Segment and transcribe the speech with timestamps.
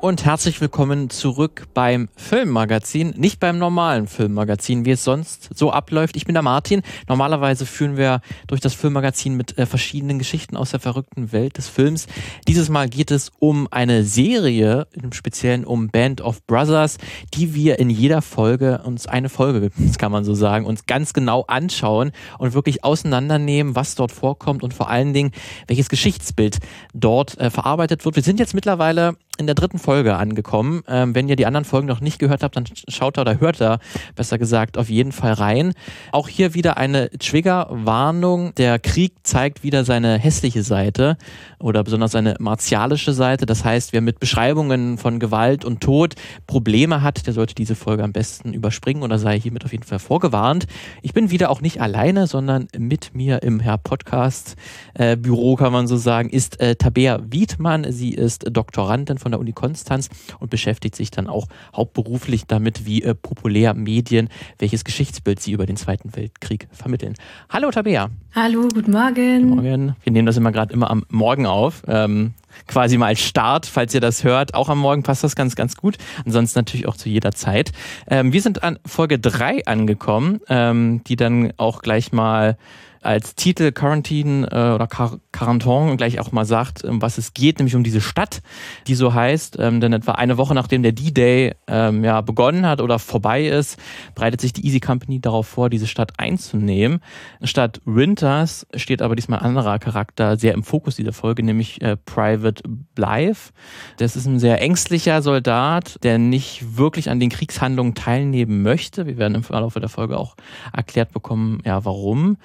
[0.00, 3.14] Und herzlich willkommen zurück beim Filmmagazin.
[3.16, 6.16] Nicht beim normalen Filmmagazin, wie es sonst so abläuft.
[6.16, 6.82] Ich bin der Martin.
[7.08, 11.68] Normalerweise führen wir durch das Filmmagazin mit äh, verschiedenen Geschichten aus der verrückten Welt des
[11.68, 12.06] Films.
[12.46, 16.98] Dieses Mal geht es um eine Serie, im Speziellen um Band of Brothers,
[17.34, 21.12] die wir in jeder Folge, uns eine Folge, das kann man so sagen, uns ganz
[21.12, 25.32] genau anschauen und wirklich auseinandernehmen, was dort vorkommt und vor allen Dingen,
[25.66, 26.58] welches Geschichtsbild
[26.94, 28.14] dort äh, verarbeitet wird.
[28.14, 30.82] Wir sind jetzt mittlerweile in der dritten Folge angekommen.
[30.88, 33.60] Ähm, wenn ihr die anderen Folgen noch nicht gehört habt, dann schaut da oder hört
[33.60, 33.78] da,
[34.14, 35.72] besser gesagt, auf jeden Fall rein.
[36.12, 38.54] Auch hier wieder eine Triggerwarnung.
[38.56, 41.16] Der Krieg zeigt wieder seine hässliche Seite
[41.58, 43.46] oder besonders seine martialische Seite.
[43.46, 46.14] Das heißt, wer mit Beschreibungen von Gewalt und Tod
[46.46, 49.98] Probleme hat, der sollte diese Folge am besten überspringen oder sei hiermit auf jeden Fall
[49.98, 50.66] vorgewarnt.
[51.02, 54.56] Ich bin wieder auch nicht alleine, sondern mit mir im Herr Podcast
[54.94, 57.86] äh, Büro, kann man so sagen, ist äh, Tabea Wiedmann.
[57.90, 60.08] Sie ist Doktorandin von von der Uni Konstanz
[60.40, 65.66] und beschäftigt sich dann auch hauptberuflich damit, wie äh, populär Medien welches Geschichtsbild sie über
[65.66, 67.12] den Zweiten Weltkrieg vermitteln.
[67.50, 68.08] Hallo Tabea.
[68.34, 69.50] Hallo, guten Morgen.
[69.50, 69.96] Guten Morgen.
[70.02, 71.82] Wir nehmen das immer gerade immer am Morgen auf.
[71.86, 72.32] Ähm,
[72.66, 74.54] quasi mal als Start, falls ihr das hört.
[74.54, 75.98] Auch am Morgen passt das ganz, ganz gut.
[76.24, 77.72] Ansonsten natürlich auch zu jeder Zeit.
[78.08, 82.56] Ähm, wir sind an Folge 3 angekommen, ähm, die dann auch gleich mal
[83.00, 87.58] als Titel Quarantine äh, oder Car Carenton gleich auch mal sagt, um was es geht,
[87.58, 88.42] nämlich um diese Stadt,
[88.86, 89.56] die so heißt.
[89.60, 93.78] Ähm, denn etwa eine Woche nachdem der D-Day ähm, ja, begonnen hat oder vorbei ist,
[94.14, 97.00] bereitet sich die Easy Company darauf vor, diese Stadt einzunehmen.
[97.42, 101.96] Statt Winters steht aber diesmal ein anderer Charakter sehr im Fokus dieser Folge, nämlich äh,
[101.96, 102.62] Private
[102.94, 103.52] Blythe.
[103.98, 109.06] Das ist ein sehr ängstlicher Soldat, der nicht wirklich an den Kriegshandlungen teilnehmen möchte.
[109.06, 110.34] Wir werden im Verlauf der Folge auch
[110.72, 112.36] erklärt bekommen, ja, warum.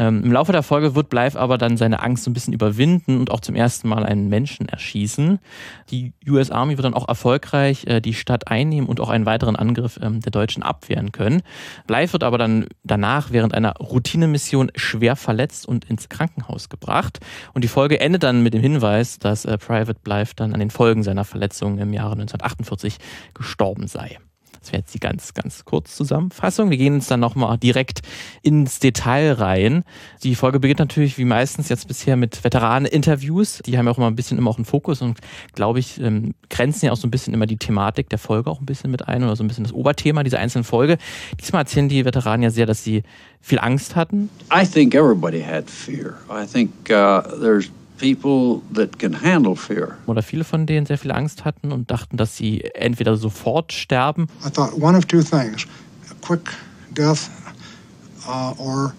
[0.00, 3.18] Ähm, Im Laufe der Folge wird Blythe aber dann seine Angst so ein bisschen überwinden
[3.18, 5.38] und auch zum ersten Mal einen Menschen erschießen.
[5.90, 9.56] Die US Army wird dann auch erfolgreich äh, die Stadt einnehmen und auch einen weiteren
[9.56, 11.42] Angriff ähm, der Deutschen abwehren können.
[11.86, 17.18] Blythe wird aber dann danach während einer Routinemission schwer verletzt und ins Krankenhaus gebracht.
[17.52, 20.70] Und die Folge endet dann mit dem Hinweis, dass äh, Private Blythe dann an den
[20.70, 22.96] Folgen seiner Verletzungen im Jahre 1948
[23.34, 24.18] gestorben sei.
[24.60, 26.70] Das wäre jetzt die ganz, ganz kurz Zusammenfassung.
[26.70, 28.02] Wir gehen jetzt dann nochmal direkt
[28.42, 29.84] ins Detail rein.
[30.22, 33.62] Die Folge beginnt natürlich wie meistens jetzt bisher mit Veteranen-Interviews.
[33.64, 35.18] Die haben ja auch immer ein bisschen immer auch einen Fokus und
[35.54, 38.60] glaube ich, ähm, grenzen ja auch so ein bisschen immer die Thematik der Folge auch
[38.60, 40.98] ein bisschen mit ein oder so ein bisschen das Oberthema dieser einzelnen Folge.
[41.40, 43.02] Diesmal erzählen die Veteranen ja sehr, dass sie
[43.40, 44.28] viel Angst hatten.
[44.52, 46.18] I think everybody had fear.
[46.30, 47.70] I think uh, there's
[48.00, 49.96] people that can handle fear.
[50.06, 54.26] Oder viele von denen sehr viel Angst hatten und dachten, dass sie entweder sofort sterben.
[54.44, 55.66] I thought one of two things:
[56.10, 56.50] a quick
[56.94, 57.30] death
[58.26, 58.94] uh, or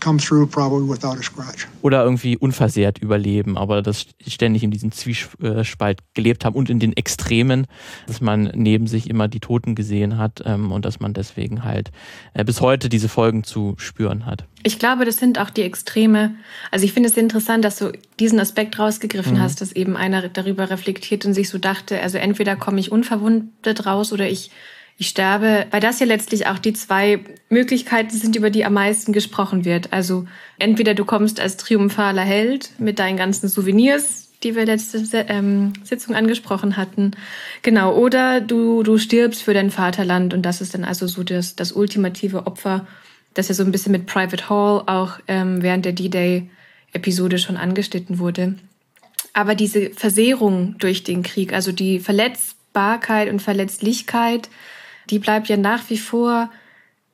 [0.00, 1.66] come through probably without a scratch.
[1.82, 6.96] Oder irgendwie unversehrt überleben, aber das ständig in diesem Zwiespalt gelebt haben und in den
[6.96, 7.66] Extremen,
[8.06, 11.90] dass man neben sich immer die Toten gesehen hat ähm, und dass man deswegen halt
[12.34, 14.44] äh, bis heute diese Folgen zu spüren hat.
[14.62, 16.34] Ich glaube, das sind auch die Extreme.
[16.70, 19.40] Also ich finde es interessant, dass du diesen Aspekt rausgegriffen mhm.
[19.40, 23.86] hast, dass eben einer darüber reflektiert und sich so dachte, also entweder komme ich unverwundet
[23.86, 24.50] raus oder ich
[25.00, 29.14] ich sterbe, weil das ja letztlich auch die zwei Möglichkeiten sind, über die am meisten
[29.14, 29.94] gesprochen wird.
[29.94, 30.26] Also
[30.58, 36.14] entweder du kommst als triumphaler Held mit deinen ganzen Souvenirs, die wir letzte ähm, Sitzung
[36.14, 37.12] angesprochen hatten.
[37.62, 41.56] Genau, oder du, du stirbst für dein Vaterland und das ist dann also so das,
[41.56, 42.86] das ultimative Opfer,
[43.32, 48.18] das ja so ein bisschen mit Private Hall auch ähm, während der D-Day-Episode schon angeschnitten
[48.18, 48.56] wurde.
[49.32, 54.50] Aber diese Versehrung durch den Krieg, also die Verletzbarkeit und Verletzlichkeit,
[55.10, 56.50] die bleibt ja nach wie vor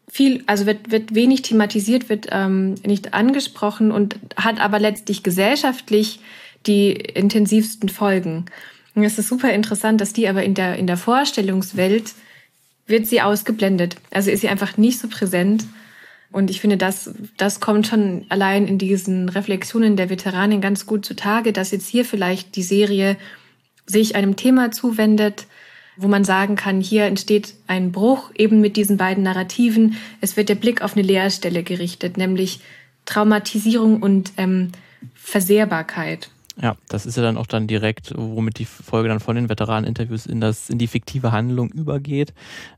[0.08, 6.20] viel, also wird, wird wenig thematisiert, wird ähm, nicht angesprochen und hat aber letztlich gesellschaftlich
[6.66, 8.46] die intensivsten Folgen.
[8.94, 12.12] Und es ist super interessant, dass die aber in der, in der Vorstellungswelt
[12.86, 13.96] wird sie ausgeblendet.
[14.10, 15.64] Also ist sie einfach nicht so präsent.
[16.32, 21.04] Und ich finde, das, das kommt schon allein in diesen Reflexionen der Veteranin ganz gut
[21.04, 23.16] zutage, dass jetzt hier vielleicht die Serie
[23.86, 25.46] sich einem Thema zuwendet,
[25.96, 29.96] wo man sagen kann, hier entsteht ein Bruch eben mit diesen beiden Narrativen.
[30.20, 32.60] Es wird der Blick auf eine Leerstelle gerichtet, nämlich
[33.06, 34.72] Traumatisierung und ähm,
[35.14, 36.30] Versehrbarkeit.
[36.60, 40.24] Ja, das ist ja dann auch dann direkt, womit die Folge dann von den Veteraneninterviews
[40.24, 42.32] in das, in die fiktive Handlung übergeht.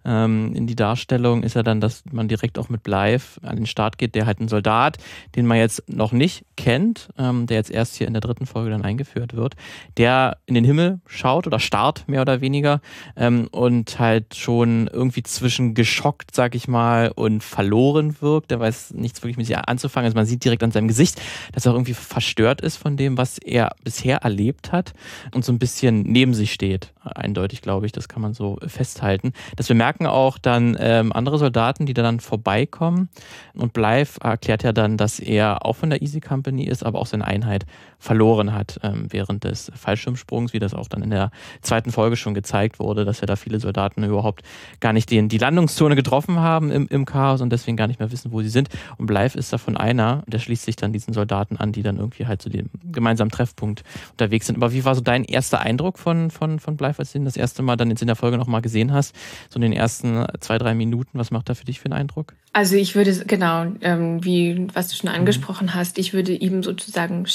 [0.04, 3.66] Ähm, in die Darstellung ist ja dann, dass man direkt auch mit Blythe an den
[3.66, 4.98] Start geht, der halt ein Soldat,
[5.36, 8.70] den man jetzt noch nicht kennt, ähm, der jetzt erst hier in der dritten Folge
[8.70, 9.54] dann eingeführt wird,
[9.96, 12.80] der in den Himmel schaut oder starrt, mehr oder weniger,
[13.16, 18.50] ähm, und halt schon irgendwie zwischen geschockt, sag ich mal, und verloren wirkt.
[18.50, 20.06] Der weiß nichts wirklich mit sich anzufangen.
[20.06, 21.22] Also man sieht direkt an seinem Gesicht,
[21.52, 24.92] dass er irgendwie verstört ist von dem, was er er bisher erlebt hat
[25.34, 26.92] und so ein bisschen neben sich steht.
[27.02, 29.32] Eindeutig, glaube ich, das kann man so festhalten.
[29.56, 33.08] Das bemerken auch dann ähm, andere Soldaten, die da dann vorbeikommen.
[33.54, 37.06] Und Blythe erklärt ja dann, dass er auch von der Easy Company ist, aber auch
[37.06, 37.64] seine Einheit
[37.98, 41.30] verloren hat ähm, während des Fallschirmsprungs, wie das auch dann in der
[41.62, 44.42] zweiten Folge schon gezeigt wurde, dass ja da viele Soldaten überhaupt
[44.80, 48.12] gar nicht den, die Landungszone getroffen haben im, im Chaos und deswegen gar nicht mehr
[48.12, 48.68] wissen, wo sie sind.
[48.98, 52.26] Und Blythe ist davon einer, der schließt sich dann diesen Soldaten an, die dann irgendwie
[52.26, 54.56] halt zu dem gemeinsamen Treffpunkt unterwegs sind.
[54.56, 57.36] Aber wie war so dein erster Eindruck von, von, von Blythe, als du ihn das
[57.36, 59.14] erste Mal dann jetzt in der Folge nochmal gesehen hast?
[59.48, 62.34] So in den ersten zwei, drei Minuten, was macht da für dich für einen Eindruck?
[62.52, 65.74] Also ich würde, genau, ähm, wie was du schon angesprochen mhm.
[65.74, 67.26] hast, ich würde ihm sozusagen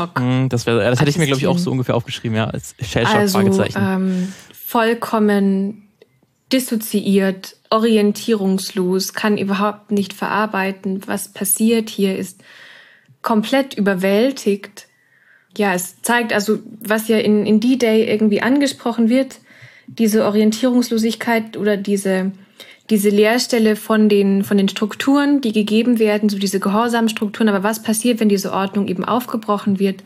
[0.00, 0.20] Shell-Shock.
[0.20, 2.74] Mhm, das, wär, das hätte ich mir, glaube ich, auch so ungefähr aufgeschrieben, ja, als
[2.80, 3.78] Shell-Shock, also, Fragezeichen.
[3.80, 5.88] Ähm, vollkommen
[6.52, 12.42] dissoziiert, orientierungslos, kann überhaupt nicht verarbeiten, was passiert hier, ist
[13.22, 14.88] komplett überwältigt.
[15.56, 19.38] Ja, es zeigt also, was ja in, in D-Day irgendwie angesprochen wird,
[19.86, 22.32] diese Orientierungslosigkeit oder diese,
[22.90, 27.48] diese Leerstelle von den, von den Strukturen, die gegeben werden, so diese gehorsamen Strukturen.
[27.48, 30.02] Aber was passiert, wenn diese Ordnung eben aufgebrochen wird?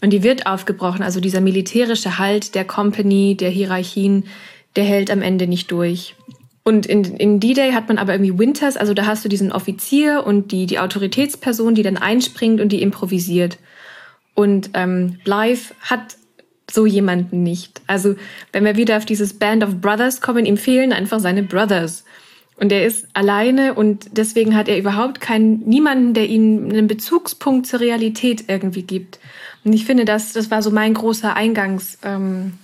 [0.00, 1.02] Und die wird aufgebrochen.
[1.02, 4.24] Also dieser militärische Halt der Company, der Hierarchien,
[4.76, 6.14] der hält am Ende nicht durch.
[6.62, 10.24] Und in, in D-Day hat man aber irgendwie Winters, also da hast du diesen Offizier
[10.26, 13.58] und die, die Autoritätsperson, die dann einspringt und die improvisiert.
[14.34, 16.18] Und ähm, Blythe hat
[16.70, 17.80] so jemanden nicht.
[17.86, 18.16] Also
[18.52, 22.04] wenn wir wieder auf dieses Band of Brothers kommen, ihm fehlen einfach seine Brothers.
[22.58, 27.66] Und er ist alleine und deswegen hat er überhaupt keinen, niemanden, der ihm einen Bezugspunkt
[27.68, 29.20] zur Realität irgendwie gibt.
[29.64, 32.54] Und ich finde, das, das war so mein großer Eingangs, ähm,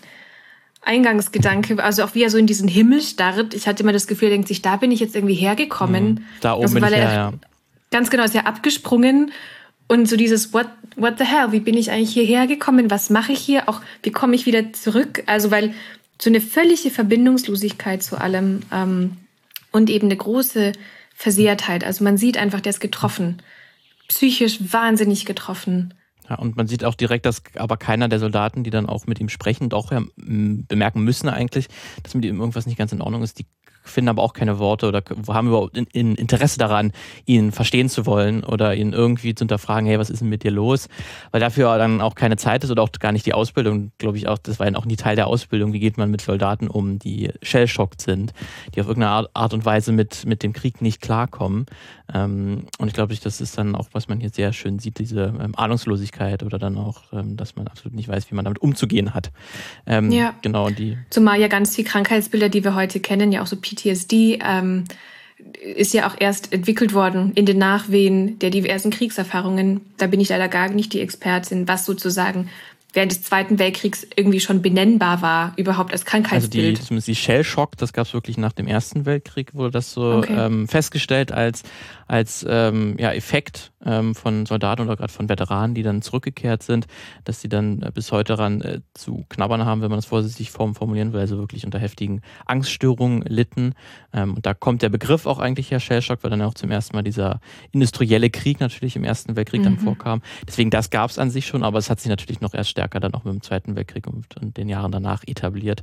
[0.82, 3.54] Eingangsgedanke, also auch wie er so in diesen Himmel starrt.
[3.54, 6.06] Ich hatte immer das Gefühl, er denkt sich, da bin ich jetzt irgendwie hergekommen.
[6.06, 6.24] Mhm.
[6.40, 7.32] Da oben also, bin ich her, ja.
[7.90, 9.30] Ganz genau, ist ja abgesprungen
[9.86, 12.90] und so dieses What, what the hell, wie bin ich eigentlich hierher gekommen?
[12.90, 13.68] Was mache ich hier?
[13.68, 15.22] Auch wie komme ich wieder zurück?
[15.26, 15.72] Also weil
[16.20, 19.16] so eine völlige Verbindungslosigkeit zu allem ähm,
[19.74, 20.72] und eben eine große
[21.16, 21.82] Versehrtheit.
[21.82, 23.42] Also man sieht einfach, der ist getroffen,
[24.06, 25.94] psychisch wahnsinnig getroffen.
[26.30, 29.18] Ja, und man sieht auch direkt, dass aber keiner der Soldaten, die dann auch mit
[29.18, 31.66] ihm sprechen auch ja, bemerken müssen eigentlich,
[32.04, 33.46] dass mit ihm irgendwas nicht ganz in Ordnung ist, die
[33.84, 36.92] finden aber auch keine Worte oder haben überhaupt in, in Interesse daran,
[37.26, 40.50] ihn verstehen zu wollen oder ihn irgendwie zu hinterfragen, hey, was ist denn mit dir
[40.50, 40.88] los?
[41.30, 44.26] Weil dafür dann auch keine Zeit ist oder auch gar nicht die Ausbildung, glaube ich
[44.26, 46.98] auch, das war ja auch nie Teil der Ausbildung, wie geht man mit Soldaten um,
[46.98, 48.32] die shellschockt sind,
[48.74, 51.66] die auf irgendeine Art und Weise mit, mit dem Krieg nicht klarkommen.
[52.12, 55.34] Ähm, und ich glaube, das ist dann auch, was man hier sehr schön sieht, diese
[55.40, 59.14] ähm, Ahnungslosigkeit oder dann auch, ähm, dass man absolut nicht weiß, wie man damit umzugehen
[59.14, 59.30] hat.
[60.10, 60.34] ja.
[60.42, 60.98] Genau, die.
[61.10, 64.84] Zumal ja ganz viele Krankheitsbilder, die wir heute kennen, ja auch so PTSD ähm,
[65.60, 69.80] ist ja auch erst entwickelt worden in den Nachwehen der diversen Kriegserfahrungen.
[69.96, 72.48] Da bin ich leider gar nicht die Expertin, was sozusagen
[72.94, 76.64] während des Zweiten Weltkriegs irgendwie schon benennbar war, überhaupt als Krankheitsbild.
[76.64, 79.92] Also die, zumindest die Shell-Shock, das gab es wirklich nach dem Ersten Weltkrieg, wurde das
[79.92, 80.34] so okay.
[80.36, 81.64] ähm, festgestellt als
[82.06, 86.86] als ähm, ja, Effekt ähm, von Soldaten oder gerade von Veteranen, die dann zurückgekehrt sind,
[87.24, 90.50] dass sie dann äh, bis heute daran äh, zu knabbern haben, wenn man das vorsichtig
[90.50, 93.74] formulieren will, also wirklich unter heftigen Angststörungen litten.
[94.12, 96.96] Ähm, und da kommt der Begriff auch eigentlich her, Shellshock, weil dann auch zum ersten
[96.96, 97.40] Mal dieser
[97.72, 99.64] industrielle Krieg natürlich im Ersten Weltkrieg mhm.
[99.64, 100.22] dann vorkam.
[100.46, 103.00] Deswegen, das gab es an sich schon, aber es hat sich natürlich noch erst stärker
[103.00, 105.82] dann auch mit dem Zweiten Weltkrieg und, und den Jahren danach etabliert.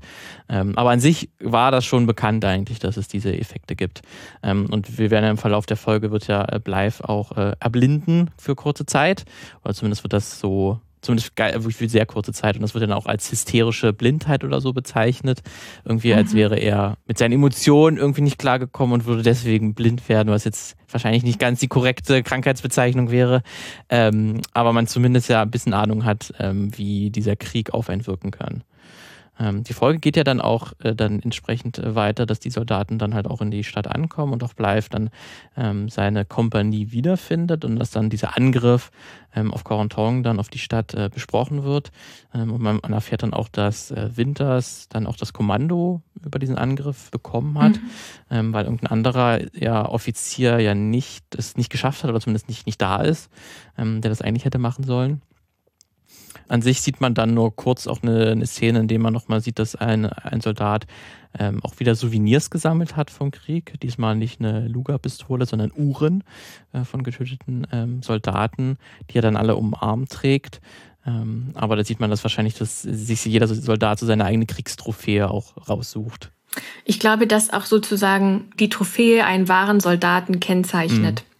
[0.50, 4.02] Ähm, aber an sich war das schon bekannt eigentlich, dass es diese Effekte gibt.
[4.44, 7.54] Ähm, und wir werden ja im Verlauf der Folge wird ja äh, Blythe auch äh,
[7.60, 9.26] erblinden für kurze Zeit.
[9.64, 11.34] Oder zumindest wird das so, zumindest
[11.76, 12.56] für sehr kurze Zeit.
[12.56, 15.42] Und das wird dann auch als hysterische Blindheit oder so bezeichnet.
[15.86, 16.18] Irgendwie, mhm.
[16.20, 20.44] als wäre er mit seinen Emotionen irgendwie nicht klargekommen und würde deswegen blind werden, was
[20.44, 23.42] jetzt wahrscheinlich nicht ganz die korrekte Krankheitsbezeichnung wäre.
[23.90, 28.06] Ähm, aber man zumindest ja ein bisschen Ahnung hat, ähm, wie dieser Krieg auf einen
[28.08, 28.64] wirken kann.
[29.40, 33.00] Ähm, die Folge geht ja dann auch äh, dann entsprechend äh, weiter, dass die Soldaten
[33.00, 35.10] dann halt auch in die Stadt ankommen und auch Blythe dann
[35.56, 38.92] ähm, seine Kompanie wiederfindet und dass dann dieser Angriff
[39.34, 41.92] ähm, auf Corentong dann auf die Stadt äh, besprochen wird.
[42.34, 46.38] Ähm, und man, man, erfährt dann auch, dass äh, Winters dann auch das Kommando über
[46.38, 47.90] diesen Angriff bekommen hat, mhm.
[48.30, 52.66] Ähm, weil irgendein anderer ja, Offizier ja nicht es nicht geschafft hat oder zumindest nicht,
[52.66, 53.30] nicht da ist,
[53.78, 55.22] ähm, der das eigentlich hätte machen sollen.
[56.52, 59.40] An sich sieht man dann nur kurz auch eine, eine Szene, in der man nochmal
[59.40, 60.86] sieht, dass ein, ein Soldat
[61.40, 63.80] ähm, auch wieder Souvenirs gesammelt hat vom Krieg.
[63.82, 66.26] Diesmal nicht eine Luger-Pistole, sondern Uhren
[66.74, 68.78] äh, von getöteten ähm, Soldaten,
[69.10, 70.60] die er dann alle umarmt trägt.
[71.06, 75.32] Ähm, aber da sieht man das wahrscheinlich, dass sich jeder Soldat so seine eigene Kriegstrophäe
[75.32, 76.34] auch raussucht.
[76.84, 81.24] Ich glaube, dass auch sozusagen die Trophäe einen wahren Soldaten kennzeichnet.
[81.26, 81.31] Mhm.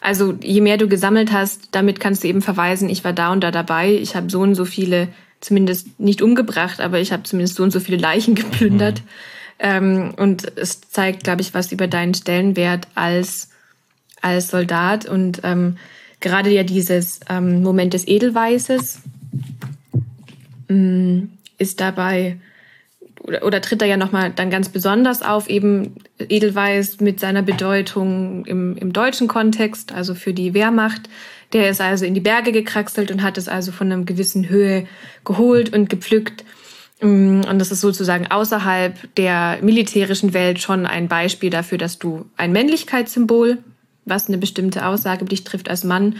[0.00, 3.42] Also je mehr du gesammelt hast, damit kannst du eben verweisen, ich war da und
[3.42, 5.08] da dabei, ich habe so und so viele,
[5.40, 9.00] zumindest nicht umgebracht, aber ich habe zumindest so und so viele Leichen geplündert.
[9.00, 9.06] Mhm.
[9.58, 13.50] Ähm, und es zeigt, glaube ich, was über deinen Stellenwert als,
[14.20, 15.06] als Soldat.
[15.06, 15.76] Und ähm,
[16.20, 19.00] gerade ja dieses ähm, Moment des Edelweißes
[20.68, 22.38] mh, mm, ist dabei
[23.26, 28.44] oder, oder tritt er ja nochmal dann ganz besonders auf, eben Edelweiß mit seiner Bedeutung
[28.46, 31.08] im, im deutschen Kontext, also für die Wehrmacht.
[31.52, 34.86] Der ist also in die Berge gekraxelt und hat es also von einer gewissen Höhe
[35.24, 36.44] geholt und gepflückt.
[37.00, 42.26] Mm, und das ist sozusagen außerhalb der militärischen Welt schon ein Beispiel dafür, dass du
[42.36, 43.58] ein Männlichkeitssymbol,
[44.04, 46.16] was eine bestimmte Aussage dich trifft als Mann,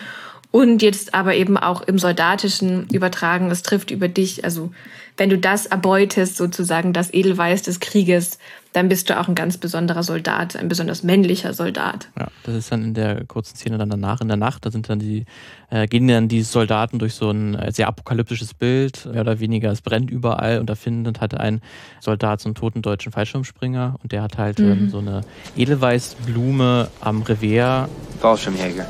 [0.56, 4.70] und jetzt aber eben auch im Soldatischen übertragen, es trifft über dich, also
[5.18, 8.38] wenn du das erbeutest, sozusagen das Edelweiß des Krieges,
[8.72, 12.08] dann bist du auch ein ganz besonderer Soldat, ein besonders männlicher Soldat.
[12.18, 14.88] Ja, das ist dann in der kurzen Szene dann danach in der Nacht, da sind
[14.88, 15.26] dann die,
[15.68, 19.70] äh, gehen dann die Soldaten durch so ein äh, sehr apokalyptisches Bild, mehr oder weniger,
[19.70, 21.60] es brennt überall und da findet halt ein
[22.00, 24.72] Soldat so einen toten deutschen Fallschirmspringer und der hat halt ähm, mhm.
[24.72, 25.20] ähm, so eine
[25.54, 27.90] Edelweißblume am Revier.
[28.20, 28.86] Fallschirmjäger.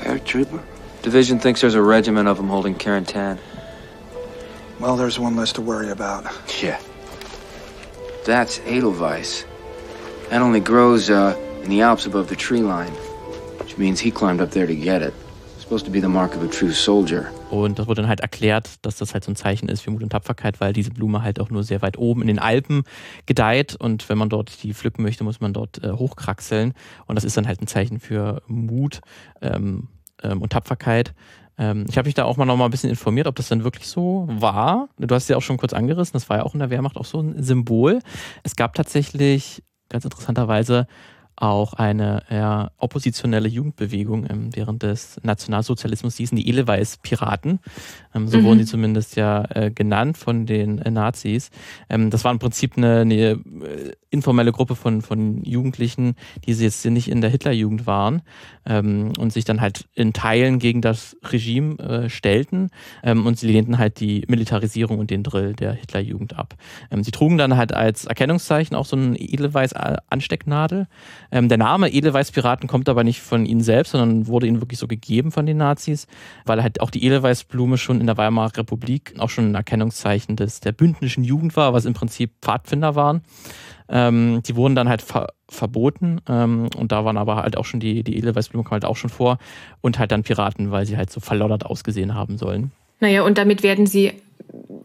[0.00, 0.60] Paratrooper?
[1.06, 3.38] Division thinks there's a regiment of them holding Carentan.
[4.80, 6.24] Well, there's one less to worry about.
[6.60, 6.80] Yeah.
[8.24, 9.44] That's Edelweiss.
[10.30, 12.90] That only grows uh, in the Alps above the tree line,
[13.60, 15.14] which means he climbed up there to get it.
[15.66, 17.26] supposed to be the mark of a true soldier.
[17.50, 20.02] Und das wurde dann halt erklärt, dass das halt so ein Zeichen ist für Mut
[20.02, 22.82] und Tapferkeit, weil diese Blume halt auch nur sehr weit oben in den Alpen
[23.26, 26.72] gedeiht und wenn man dort die pflücken möchte, muss man dort äh, hochkraxeln
[27.06, 29.00] und das ist dann halt ein Zeichen für Mut
[29.42, 29.88] ähm,
[30.22, 31.14] ähm, und Tapferkeit.
[31.58, 33.64] Ähm, ich habe mich da auch mal noch mal ein bisschen informiert, ob das dann
[33.64, 34.88] wirklich so war.
[34.98, 37.04] Du hast ja auch schon kurz angerissen, das war ja auch in der Wehrmacht auch
[37.04, 38.00] so ein Symbol.
[38.42, 40.86] Es gab tatsächlich ganz interessanterweise
[41.36, 47.60] auch eine ja, oppositionelle Jugendbewegung ähm, während des Nationalsozialismus, die hießen die Edelweiß-Piraten.
[48.14, 48.44] Ähm, so mhm.
[48.44, 51.50] wurden die zumindest ja äh, genannt von den äh, Nazis.
[51.90, 53.38] Ähm, das war im Prinzip eine, eine äh,
[54.10, 56.16] informelle Gruppe von, von Jugendlichen,
[56.46, 58.22] die jetzt nicht in der Hitlerjugend waren
[58.64, 62.70] ähm, und sich dann halt in Teilen gegen das Regime äh, stellten
[63.02, 66.54] ähm, und sie lehnten halt die Militarisierung und den Drill der Hitlerjugend ab.
[66.90, 70.86] Ähm, sie trugen dann halt als Erkennungszeichen auch so eine Edelweiß-Anstecknadel.
[71.32, 74.86] Ähm, der Name Edelweiß-Piraten kommt aber nicht von ihnen selbst, sondern wurde ihnen wirklich so
[74.86, 76.06] gegeben von den Nazis,
[76.44, 80.60] weil halt auch die Edelweißblume schon in der Weimarer Republik auch schon ein Erkennungszeichen des,
[80.60, 83.22] der bündnischen Jugend war, was im Prinzip Pfadfinder waren.
[83.88, 87.78] Ähm, die wurden dann halt ver verboten ähm, und da waren aber halt auch schon
[87.78, 89.38] die, die Edelweißblume halt auch schon vor
[89.80, 92.72] und halt dann Piraten, weil sie halt so verloddert ausgesehen haben sollen.
[92.98, 94.12] Naja, und damit werden sie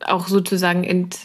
[0.05, 1.17] auch sozusagen ent,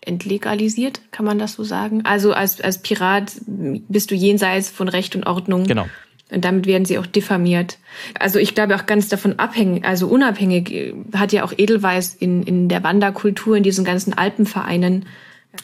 [0.00, 2.02] entlegalisiert, kann man das so sagen?
[2.04, 5.64] Also als, als Pirat bist du jenseits von Recht und Ordnung.
[5.64, 5.86] Genau.
[6.30, 7.78] Und damit werden sie auch diffamiert.
[8.18, 12.68] Also ich glaube auch ganz davon abhängig, also unabhängig hat ja auch Edelweiß in, in
[12.68, 15.06] der Wanderkultur, in diesen ganzen Alpenvereinen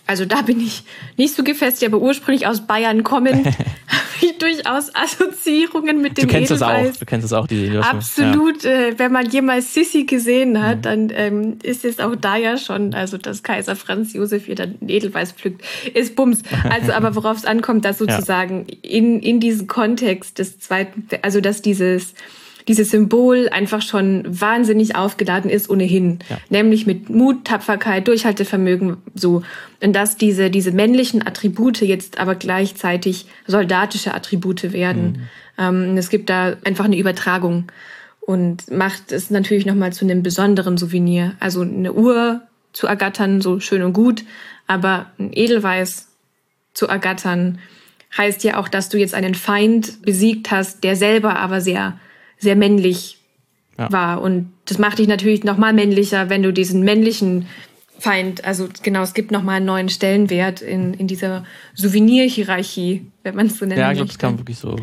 [0.06, 0.82] also da bin ich
[1.16, 3.56] nicht so gefestigt, aber ursprünglich aus Bayern kommen, habe
[4.20, 6.86] ich durchaus Assoziierungen mit dem Du kennst Edelweiß.
[6.86, 7.86] das auch, du kennst das auch, die Edelweiß.
[7.86, 8.70] Absolut, ja.
[8.70, 10.82] äh, wenn man jemals Sissi gesehen hat, mhm.
[10.82, 14.76] dann ähm, ist es auch da ja schon, also dass Kaiser Franz Josef ihr dann
[14.86, 15.62] Edelweiß pflückt,
[15.94, 16.42] ist Bums.
[16.68, 18.76] Also aber worauf es ankommt, dass sozusagen ja.
[18.82, 22.14] in, in diesen Kontext des zweiten, also dass dieses
[22.68, 26.18] dieses Symbol einfach schon wahnsinnig aufgeladen ist ohnehin.
[26.28, 26.38] Ja.
[26.50, 29.42] Nämlich mit Mut, Tapferkeit, Durchhaltevermögen, so.
[29.82, 35.28] Und dass diese, diese männlichen Attribute jetzt aber gleichzeitig soldatische Attribute werden.
[35.58, 35.88] Mhm.
[35.90, 37.70] Ähm, es gibt da einfach eine Übertragung
[38.20, 41.34] und macht es natürlich nochmal zu einem besonderen Souvenir.
[41.38, 42.42] Also eine Uhr
[42.72, 44.24] zu ergattern, so schön und gut,
[44.66, 46.08] aber ein Edelweiß
[46.74, 47.58] zu ergattern,
[48.16, 51.98] heißt ja auch, dass du jetzt einen Feind besiegt hast, der selber aber sehr
[52.38, 53.18] sehr männlich
[53.78, 53.90] ja.
[53.92, 54.20] war.
[54.20, 57.46] Und das macht dich natürlich noch mal männlicher, wenn du diesen männlichen
[57.98, 63.34] Feind, also genau, es gibt noch mal einen neuen Stellenwert in, in dieser Souvenir-Hierarchie, wenn
[63.34, 63.78] man es so nennt.
[63.78, 64.76] Ja, ich glaube, das kann man wirklich so,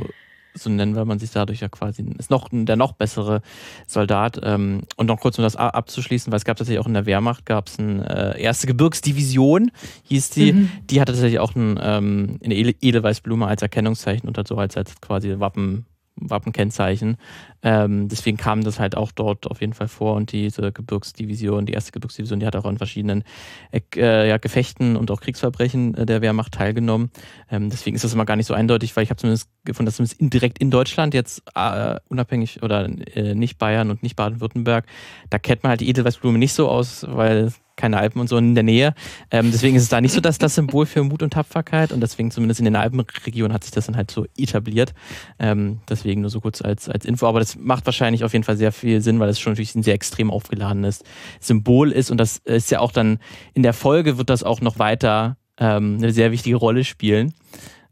[0.55, 3.41] so nennen, weil man sich dadurch ja quasi ist noch der noch bessere
[3.85, 4.39] Soldat.
[4.43, 7.45] Ähm, und noch kurz um das abzuschließen, weil es gab tatsächlich auch in der Wehrmacht
[7.45, 9.71] gab es eine äh, erste Gebirgsdivision,
[10.05, 10.53] hieß die.
[10.53, 10.69] Mhm.
[10.89, 14.99] Die hatte tatsächlich auch ein, ähm, eine Edelweißblume als Erkennungszeichen und hat so als, als
[15.01, 17.17] quasi Wappen Wappenkennzeichen.
[17.63, 21.73] Ähm, deswegen kam das halt auch dort auf jeden Fall vor und diese Gebirgsdivision, die
[21.73, 23.23] erste Gebirgsdivision, die hat auch an verschiedenen
[23.71, 27.09] äh, ja, Gefechten und auch Kriegsverbrechen äh, der Wehrmacht teilgenommen.
[27.49, 29.95] Ähm, deswegen ist das immer gar nicht so eindeutig, weil ich habe zumindest gefunden, dass
[29.95, 34.85] zumindest indirekt in Deutschland jetzt äh, unabhängig oder äh, nicht Bayern und nicht Baden-Württemberg,
[35.29, 38.55] da kennt man halt die Edelweißblume nicht so aus, weil keine Alpen und so in
[38.55, 38.93] der Nähe.
[39.31, 42.01] Ähm, deswegen ist es da nicht so dass das Symbol für Mut und Tapferkeit und
[42.01, 44.93] deswegen zumindest in den Alpenregionen hat sich das dann halt so etabliert.
[45.39, 47.27] Ähm, deswegen nur so kurz als, als Info.
[47.27, 49.83] Aber das macht wahrscheinlich auf jeden Fall sehr viel Sinn, weil es schon natürlich ein
[49.83, 51.03] sehr extrem aufgeladenes
[51.39, 53.19] Symbol ist und das ist ja auch dann
[53.53, 57.33] in der Folge wird das auch noch weiter ähm, eine sehr wichtige Rolle spielen,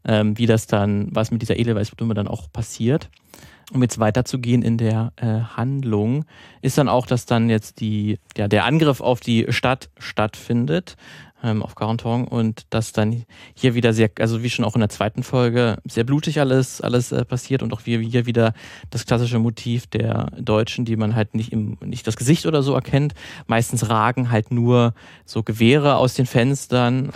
[0.04, 3.10] ähm, wie das dann, was mit dieser Edelweißblume dann auch passiert
[3.72, 5.26] um jetzt weiterzugehen in der äh,
[5.56, 6.24] Handlung,
[6.60, 10.96] ist dann auch, dass dann jetzt die, ja, der Angriff auf die Stadt stattfindet,
[11.42, 13.24] ähm, auf Garantong, und dass dann
[13.54, 17.12] hier wieder sehr, also wie schon auch in der zweiten Folge, sehr blutig alles, alles
[17.12, 18.54] äh, passiert und auch hier, hier wieder
[18.90, 22.74] das klassische Motiv der Deutschen, die man halt nicht im, nicht das Gesicht oder so
[22.74, 23.14] erkennt.
[23.46, 27.10] Meistens ragen halt nur so Gewehre aus den Fenstern.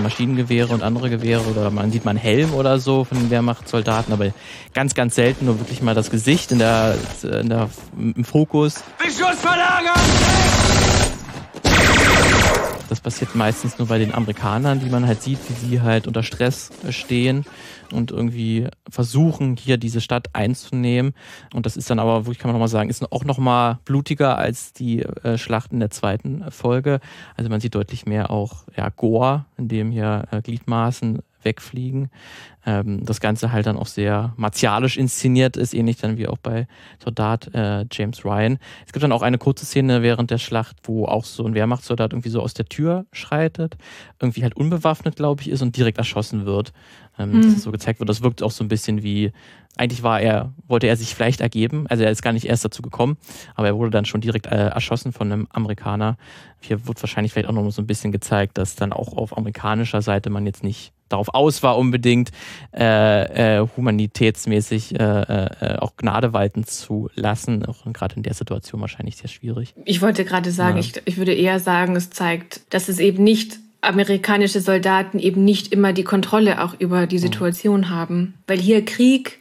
[0.00, 4.12] Maschinengewehre und andere Gewehre oder man sieht mal einen Helm oder so von den Wehrmachtssoldaten,
[4.12, 4.26] aber
[4.74, 8.82] ganz, ganz selten nur wirklich mal das Gesicht in der, in der, im Fokus.
[8.98, 9.99] Beschuss verlagern!
[12.90, 16.24] Das passiert meistens nur bei den Amerikanern, die man halt sieht, wie sie halt unter
[16.24, 17.44] Stress stehen
[17.92, 21.14] und irgendwie versuchen, hier diese Stadt einzunehmen.
[21.54, 24.72] Und das ist dann aber, wo kann man nochmal sagen, ist auch nochmal blutiger als
[24.72, 26.98] die äh, Schlacht in der zweiten Folge.
[27.36, 32.10] Also man sieht deutlich mehr auch ja, Gore, in dem hier äh, Gliedmaßen wegfliegen.
[32.66, 36.66] Ähm, das Ganze halt dann auch sehr martialisch inszeniert ist, ähnlich dann wie auch bei
[37.02, 38.58] Soldat äh, James Ryan.
[38.86, 42.12] Es gibt dann auch eine kurze Szene während der Schlacht, wo auch so ein Wehrmachtssoldat
[42.12, 43.76] irgendwie so aus der Tür schreitet,
[44.20, 46.72] irgendwie halt unbewaffnet, glaube ich, ist und direkt erschossen wird.
[47.18, 47.54] Ähm, mhm.
[47.54, 48.08] Das so gezeigt wird.
[48.08, 49.32] Das wirkt auch so ein bisschen wie,
[49.76, 52.82] eigentlich war er, wollte er sich vielleicht ergeben, also er ist gar nicht erst dazu
[52.82, 53.16] gekommen,
[53.54, 56.16] aber er wurde dann schon direkt äh, erschossen von einem Amerikaner.
[56.60, 60.02] Hier wird wahrscheinlich vielleicht auch noch so ein bisschen gezeigt, dass dann auch auf amerikanischer
[60.02, 62.30] Seite man jetzt nicht darauf aus war, unbedingt
[62.72, 67.66] äh, äh, humanitätsmäßig äh, äh, auch Gnade walten zu lassen.
[67.66, 69.74] Auch gerade in der Situation wahrscheinlich sehr schwierig.
[69.84, 70.80] Ich wollte gerade sagen, ja.
[70.80, 75.72] ich, ich würde eher sagen, es zeigt, dass es eben nicht amerikanische Soldaten eben nicht
[75.72, 77.88] immer die Kontrolle auch über die Situation mhm.
[77.90, 78.34] haben.
[78.46, 79.38] Weil hier Krieg,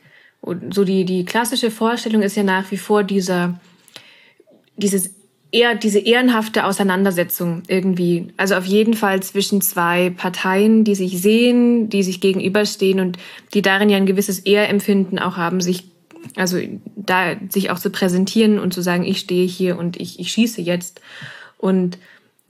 [0.71, 3.59] so die, die klassische Vorstellung ist ja nach wie vor dieser,
[4.77, 5.18] dieses
[5.51, 8.27] eher diese ehrenhafte Auseinandersetzung irgendwie.
[8.37, 13.17] Also auf jeden Fall zwischen zwei Parteien, die sich sehen, die sich gegenüberstehen und
[13.53, 15.85] die darin ja ein gewisses Ehrempfinden auch haben, sich
[16.35, 16.57] also
[16.95, 20.61] da sich auch zu präsentieren und zu sagen, ich stehe hier und ich, ich schieße
[20.61, 21.01] jetzt.
[21.57, 21.97] Und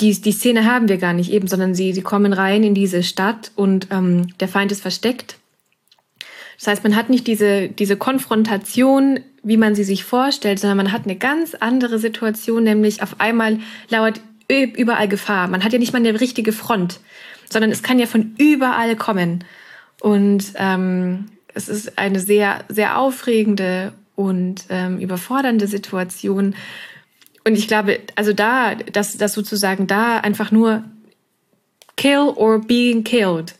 [0.02, 3.04] die, die Szene haben wir gar nicht eben, sondern sie, sie kommen rein in diese
[3.04, 5.38] Stadt und ähm, der Feind ist versteckt.
[6.60, 10.92] Das heißt, man hat nicht diese, diese Konfrontation wie man sie sich vorstellt, sondern man
[10.92, 15.48] hat eine ganz andere Situation, nämlich auf einmal lauert überall Gefahr.
[15.48, 17.00] Man hat ja nicht mal eine richtige Front,
[17.50, 19.44] sondern es kann ja von überall kommen.
[20.02, 26.56] Und ähm, es ist eine sehr, sehr aufregende und ähm, überfordernde Situation.
[27.46, 30.84] Und ich glaube, also da, dass, dass sozusagen da einfach nur
[31.96, 33.56] kill or being killed,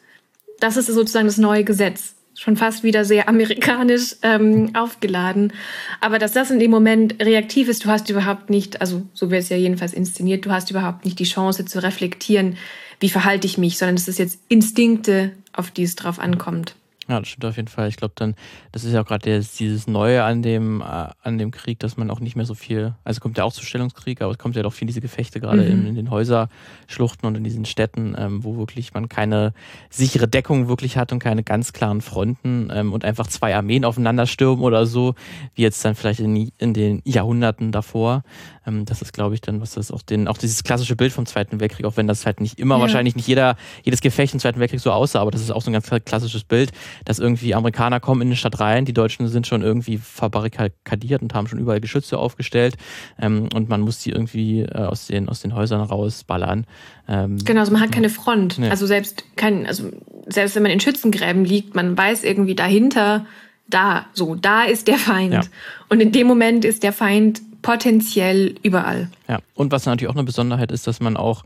[0.60, 5.52] das ist sozusagen das neue Gesetz schon fast wieder sehr amerikanisch ähm, aufgeladen.
[6.00, 9.44] Aber dass das in dem Moment reaktiv ist, du hast überhaupt nicht, also so wird
[9.44, 12.56] es ja jedenfalls inszeniert, du hast überhaupt nicht die Chance zu reflektieren,
[13.02, 16.76] wie verhalte ich mich, sondern es ist jetzt Instinkte, auf die es drauf ankommt.
[17.10, 17.90] Ja, das stimmt auf jeden Fall.
[17.90, 18.36] Ich glaube dann,
[18.72, 22.12] das ist ja auch gerade dieses Neue an dem, äh, an dem Krieg, dass man
[22.12, 24.62] auch nicht mehr so viel, also kommt ja auch zu Stellungskrieg, aber es kommt ja
[24.62, 25.72] doch viel diese Gefechte gerade mhm.
[25.72, 29.54] in, in, den Häuserschluchten und in diesen Städten, ähm, wo wirklich man keine
[29.90, 34.28] sichere Deckung wirklich hat und keine ganz klaren Fronten ähm, und einfach zwei Armeen aufeinander
[34.28, 35.16] stürmen oder so,
[35.56, 38.22] wie jetzt dann vielleicht in, in den Jahrhunderten davor.
[38.70, 41.26] Ähm, das ist, glaube ich, dann, was das auch den, auch dieses klassische Bild vom
[41.26, 42.82] Zweiten Weltkrieg, auch wenn das halt nicht immer, ja.
[42.82, 45.70] wahrscheinlich nicht jeder, jedes Gefecht im Zweiten Weltkrieg so aussah, aber das ist auch so
[45.70, 46.72] ein ganz klassisches Bild,
[47.06, 51.34] dass irgendwie Amerikaner kommen in eine Stadt rein, die Deutschen sind schon irgendwie verbarrikadiert und
[51.34, 52.76] haben schon überall Geschütze aufgestellt
[53.20, 56.66] ähm, und man muss die irgendwie äh, aus, den, aus den Häusern rausballern.
[57.08, 58.58] Ähm, genau, also man hat keine Front.
[58.58, 58.70] Ja.
[58.70, 59.90] Also selbst kein, also
[60.28, 63.26] selbst wenn man in Schützengräben liegt, man weiß irgendwie dahinter,
[63.68, 65.34] da, so, da ist der Feind.
[65.34, 65.42] Ja.
[65.90, 69.10] Und in dem Moment ist der Feind potenziell überall.
[69.28, 71.44] Ja, und was natürlich auch eine Besonderheit ist, dass man auch,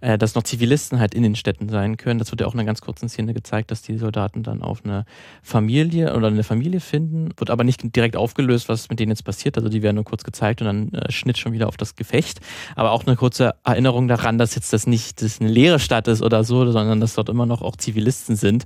[0.00, 2.18] äh, dass noch Zivilisten halt in den Städten sein können.
[2.18, 4.84] Das wird ja auch in einer ganz kurzen Szene gezeigt, dass die Soldaten dann auf
[4.84, 5.04] eine
[5.42, 9.56] Familie oder eine Familie finden, wird aber nicht direkt aufgelöst, was mit denen jetzt passiert.
[9.56, 12.40] Also die werden nur kurz gezeigt und dann äh, Schnitt schon wieder auf das Gefecht.
[12.74, 16.22] Aber auch eine kurze Erinnerung daran, dass jetzt das nicht das eine leere Stadt ist
[16.22, 18.64] oder so, sondern dass dort immer noch auch Zivilisten sind,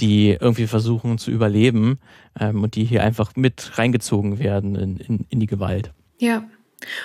[0.00, 2.00] die irgendwie versuchen zu überleben
[2.38, 5.92] ähm, und die hier einfach mit reingezogen werden in, in, in die Gewalt.
[6.20, 6.44] Ja.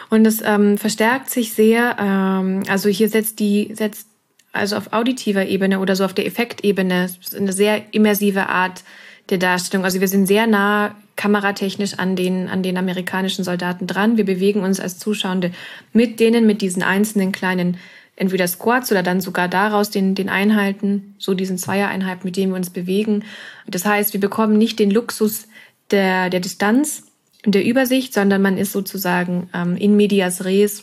[0.10, 4.08] Und es ähm, verstärkt sich sehr, ähm, also hier setzt die, setzt
[4.52, 8.84] also auf auditiver Ebene oder so auf der Effektebene eine sehr immersive Art
[9.30, 9.84] der Darstellung.
[9.84, 14.18] Also wir sind sehr nah kameratechnisch an den, an den amerikanischen Soldaten dran.
[14.18, 15.52] Wir bewegen uns als Zuschauende
[15.94, 17.78] mit denen, mit diesen einzelnen kleinen,
[18.18, 22.58] entweder Squads oder dann sogar daraus den, den Einheiten, so diesen Zweiereinheiten, mit denen wir
[22.58, 23.24] uns bewegen.
[23.68, 25.48] Das heißt, wir bekommen nicht den Luxus
[25.92, 27.04] der, der Distanz
[27.52, 30.82] der Übersicht, sondern man ist sozusagen ähm, in medias res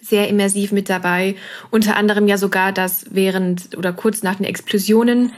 [0.00, 1.34] sehr immersiv mit dabei.
[1.70, 5.32] Unter anderem ja sogar, dass während oder kurz nach den Explosionen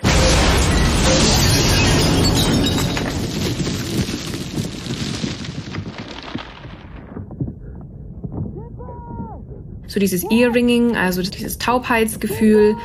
[9.90, 12.76] so dieses Earringing, also dieses Taubheitsgefühl,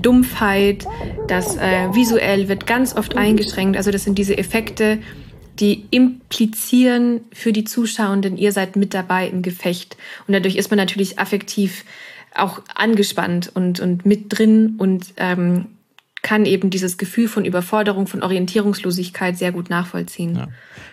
[0.00, 0.86] Dumpfheit,
[1.26, 3.76] das äh, visuell wird ganz oft eingeschränkt.
[3.76, 4.98] Also das sind diese Effekte,
[5.60, 9.96] die implizieren für die Zuschauenden, ihr seid mit dabei im Gefecht.
[10.26, 11.84] Und dadurch ist man natürlich affektiv
[12.34, 15.66] auch angespannt und, und mit drin und ähm,
[16.22, 20.36] kann eben dieses Gefühl von Überforderung, von Orientierungslosigkeit sehr gut nachvollziehen.
[20.36, 20.48] Ja.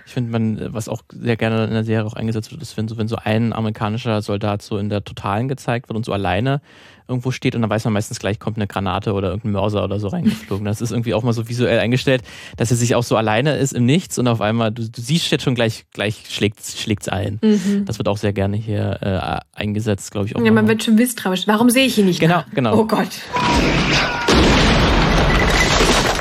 [0.08, 2.88] Ich finde, man, was auch sehr gerne in der Serie auch eingesetzt wird, ist, wenn
[2.88, 6.62] so, wenn so ein amerikanischer Soldat so in der Totalen gezeigt wird und so alleine
[7.08, 10.00] irgendwo steht und dann weiß man meistens gleich, kommt eine Granate oder irgendein Mörser oder
[10.00, 10.66] so reingeflogen.
[10.66, 12.22] Das ist irgendwie auch mal so visuell eingestellt,
[12.58, 15.32] dass er sich auch so alleine ist im Nichts und auf einmal, du, du siehst
[15.32, 17.40] jetzt schon gleich, gleich schlägt es ein.
[17.42, 17.86] Mhm.
[17.86, 20.36] Das wird auch sehr gerne hier äh, eingesetzt, glaube ich.
[20.36, 21.48] Auch ja, man wird schon misstrauisch.
[21.48, 22.20] Warum sehe ich ihn nicht?
[22.20, 22.52] Genau, nach?
[22.52, 22.78] genau.
[22.78, 23.10] Oh Gott.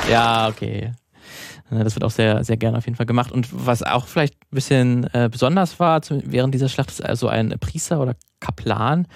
[0.09, 0.93] Ja, okay.
[1.71, 3.31] Das wird auch sehr, sehr gerne auf jeden Fall gemacht.
[3.31, 7.55] Und was auch vielleicht ein bisschen äh, besonders war während dieser Schlacht, ist also ein
[7.61, 9.07] Priester oder Kaplan,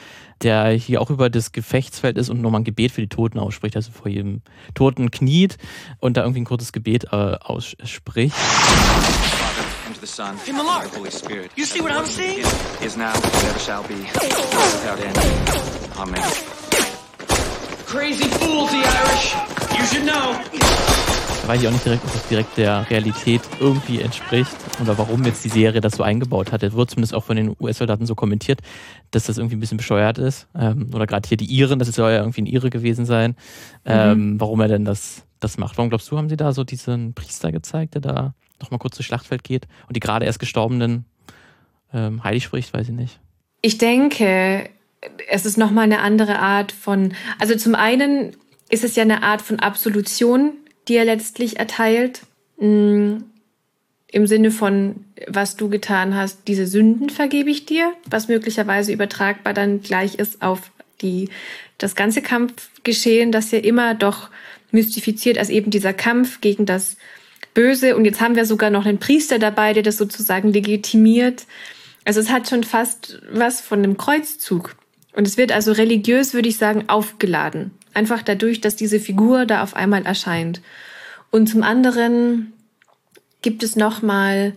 [0.43, 3.77] der hier auch über das Gefechtsfeld ist und nochmal ein Gebet für die Toten ausspricht,
[3.77, 4.43] also vor jedem
[4.75, 5.57] Toten kniet
[5.99, 8.37] und da irgendwie ein kurzes Gebet äh, ausspricht.
[9.93, 11.51] into the Son, Lord, the Holy Spirit.
[11.57, 12.45] You see what I'm seeing?
[12.83, 15.17] Is now, never shall be, without end.
[15.99, 16.23] Amen.
[17.87, 19.62] Crazy fools, the Irish.
[19.79, 20.35] You should know.
[21.43, 25.25] Da weiß ich auch nicht direkt, ob das direkt der Realität irgendwie entspricht oder warum
[25.25, 26.63] jetzt die Serie das so eingebaut hat.
[26.63, 28.61] Es wird zumindest auch von den US-Soldaten so kommentiert,
[29.11, 30.47] dass das irgendwie ein bisschen bescheuert ist.
[30.55, 33.35] Ähm, oder gerade hier die Iren, das soll ja irgendwie ein Ire gewesen sein.
[33.85, 34.41] Ähm, mhm.
[34.41, 35.77] Warum er denn das, das macht.
[35.79, 39.09] Warum glaubst du, haben sie da so diesen Priester gezeigt, der da nochmal kurz durchs
[39.09, 41.07] Schlachtfeld geht und die gerade erst gestorbenen
[41.93, 43.21] ähm, heilig spricht, weiß ich nicht.
[43.63, 44.69] Ich denke,
[45.29, 48.37] es ist nochmal eine andere Art von, also zum einen
[48.73, 50.55] ist es ja eine Art von Absolution,
[50.89, 52.23] die er letztlich erteilt.
[52.59, 53.19] Mm,
[54.09, 59.53] Im Sinne von, was du getan hast, diese Sünden vergebe ich dir, was möglicherweise übertragbar
[59.53, 61.29] dann gleich ist auf die,
[61.77, 64.31] das ganze Kampfgeschehen, das ja immer doch
[64.71, 66.97] mystifiziert als eben dieser Kampf gegen das
[67.53, 67.95] Böse.
[67.95, 71.45] Und jetzt haben wir sogar noch einen Priester dabei, der das sozusagen legitimiert.
[72.07, 74.77] Also es hat schon fast was von einem Kreuzzug.
[75.15, 77.73] Und es wird also religiös, würde ich sagen, aufgeladen.
[77.95, 80.61] Einfach dadurch, dass diese Figur da auf einmal erscheint.
[81.31, 82.53] Und zum anderen
[83.43, 84.55] gibt es nochmal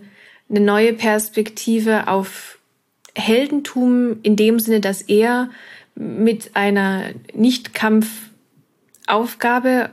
[0.48, 2.58] eine neue Perspektive auf
[3.14, 5.50] Heldentum in dem Sinne, dass er
[5.94, 9.90] mit einer Nicht-Kampf-Aufgabe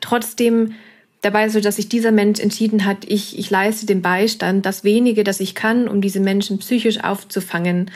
[0.00, 0.74] trotzdem
[1.22, 5.24] dabei so dass sich dieser Mensch entschieden hat, ich, ich leiste den Beistand, das wenige,
[5.24, 7.90] das ich kann, um diese Menschen psychisch aufzufangen,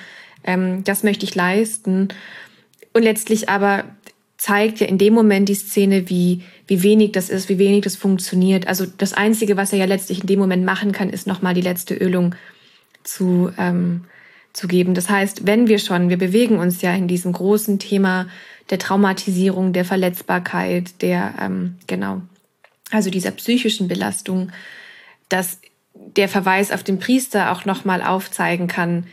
[0.44, 2.08] ähm, das möchte ich leisten.
[2.92, 3.84] Und letztlich aber
[4.36, 7.96] zeigt ja in dem Moment die Szene, wie, wie wenig das ist, wie wenig das
[7.96, 8.66] funktioniert.
[8.68, 11.62] Also das Einzige, was er ja letztlich in dem Moment machen kann, ist nochmal die
[11.62, 12.34] letzte Ölung
[13.02, 14.04] zu, ähm,
[14.52, 14.94] zu geben.
[14.94, 18.26] Das heißt, wenn wir schon, wir bewegen uns ja in diesem großen Thema
[18.70, 22.22] der Traumatisierung, der Verletzbarkeit, der, ähm, genau,
[22.90, 24.50] also dieser psychischen Belastung,
[25.28, 25.58] dass
[25.94, 29.06] der Verweis auf den Priester auch nochmal aufzeigen kann,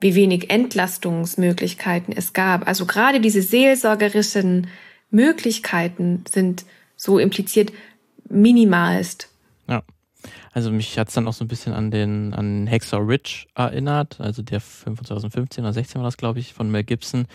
[0.00, 2.66] wie wenig Entlastungsmöglichkeiten es gab.
[2.66, 4.68] Also gerade diese seelsorgerischen
[5.10, 6.64] Möglichkeiten sind
[6.96, 7.72] so impliziert
[8.28, 9.28] minimalst.
[9.68, 9.82] Ja.
[10.52, 14.20] Also mich hat es dann auch so ein bisschen an den an Hexer Rich erinnert,
[14.20, 17.26] also der Film von 2015 oder 16 war das, glaube ich, von Mel Gibson,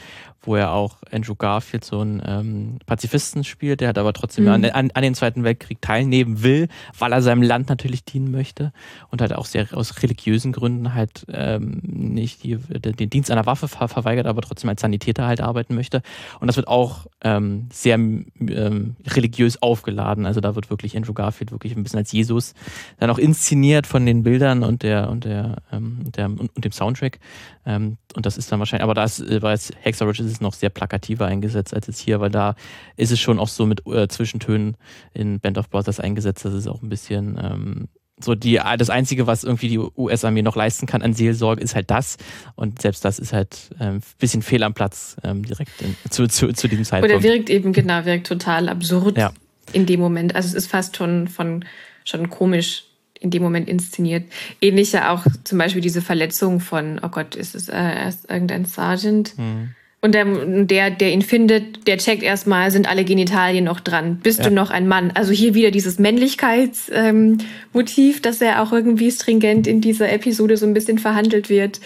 [0.44, 4.52] wo er auch Andrew Garfield so einen ähm, Pazifisten spielt, der hat aber trotzdem mhm.
[4.52, 8.74] an, an, an, den Zweiten Weltkrieg teilnehmen will, weil er seinem Land natürlich dienen möchte
[9.10, 13.68] und halt auch sehr aus religiösen Gründen halt ähm, nicht die, den Dienst einer Waffe
[13.68, 16.02] ver verweigert, aber trotzdem als Sanitäter halt arbeiten möchte.
[16.40, 20.26] Und das wird auch ähm, sehr ähm, religiös aufgeladen.
[20.26, 22.54] Also da wird wirklich Andrew Garfield wirklich ein bisschen als Jesus
[23.00, 26.72] dann auch inszeniert von den Bildern und der und der, ähm, der und, und, dem
[26.72, 27.20] Soundtrack.
[27.66, 30.54] Ähm, und das ist dann wahrscheinlich, aber da ist, bei Hexer Ridge ist es noch
[30.54, 32.56] sehr plakativer eingesetzt als jetzt hier, weil da
[32.98, 34.78] ist es schon auch so mit äh, Zwischentönen
[35.14, 36.46] in Band of Brothers eingesetzt.
[36.46, 37.88] Das ist auch ein bisschen ähm,
[38.20, 41.90] so die, das Einzige, was irgendwie die US-Armee noch leisten kann an Seelsorge, ist halt
[41.90, 42.18] das.
[42.56, 46.28] Und selbst das ist halt ein ähm, bisschen fehl am Platz ähm, direkt in, zu,
[46.28, 47.16] zu, zu diesem Zeitpunkt.
[47.16, 49.34] Oder wirkt eben, genau, wirkt total absurd ja.
[49.72, 50.36] in dem Moment.
[50.36, 51.66] Also es ist fast schon von
[52.06, 52.86] schon komisch
[53.20, 54.26] in dem Moment inszeniert.
[54.62, 58.66] Ähnlich ja auch zum Beispiel diese Verletzung von, oh Gott, ist es äh, erst irgendein
[58.66, 59.38] Sergeant?
[59.38, 59.76] Mhm.
[60.04, 64.20] Und der, der, der ihn findet, der checkt erstmal, sind alle Genitalien noch dran?
[64.22, 64.50] Bist ja.
[64.50, 65.12] du noch ein Mann?
[65.14, 70.66] Also hier wieder dieses Männlichkeitsmotiv, ähm, das ja auch irgendwie stringent in dieser Episode so
[70.66, 71.80] ein bisschen verhandelt wird.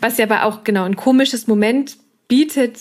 [0.00, 2.78] Was ja aber auch genau ein komisches Moment bietet,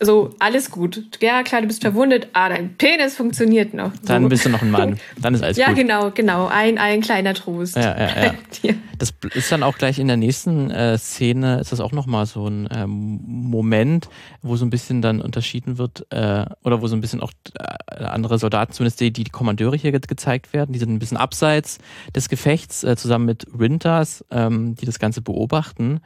[0.00, 1.04] so, alles gut.
[1.20, 2.28] Ja, klar, du bist verwundet.
[2.32, 3.92] Ah, dein Penis funktioniert noch.
[3.94, 4.06] So.
[4.06, 4.98] Dann bist du noch ein Mann.
[5.20, 5.76] Dann ist alles ja, gut.
[5.76, 6.46] Ja, genau, genau.
[6.48, 7.76] Ein, ein kleiner Trost.
[7.76, 8.74] Ja, ja, ja.
[8.98, 12.46] Das ist dann auch gleich in der nächsten äh, Szene, ist das auch nochmal so
[12.46, 14.08] ein ähm, Moment,
[14.40, 18.04] wo so ein bisschen dann unterschieden wird, äh, oder wo so ein bisschen auch äh,
[18.04, 21.78] andere Soldaten, zumindest die, die Kommandeure hier ge gezeigt werden, die sind ein bisschen abseits
[22.14, 26.00] des Gefechts, äh, zusammen mit Winters, ähm, die das Ganze beobachten.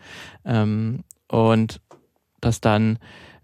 [0.47, 1.81] Ähm, und
[2.41, 2.99] das dann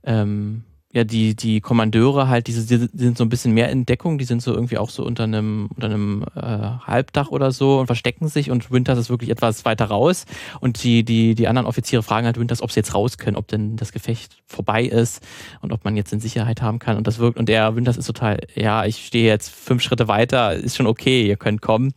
[0.05, 0.65] ähm,
[0.95, 4.25] ja, die, die Kommandeure halt, diese, die sind so ein bisschen mehr in Deckung, die
[4.25, 8.29] sind so irgendwie auch so unter einem, unter einem äh, Halbdach oder so und verstecken
[8.29, 10.25] sich und Winters ist wirklich etwas weiter raus.
[10.61, 13.49] Und die, die, die anderen Offiziere fragen halt Winters, ob sie jetzt raus können, ob
[13.49, 15.21] denn das Gefecht vorbei ist
[15.63, 16.97] und ob man jetzt in Sicherheit haben kann.
[16.97, 20.55] Und das wirkt, und der Winters ist total, ja, ich stehe jetzt fünf Schritte weiter,
[20.55, 21.93] ist schon okay, ihr könnt kommen.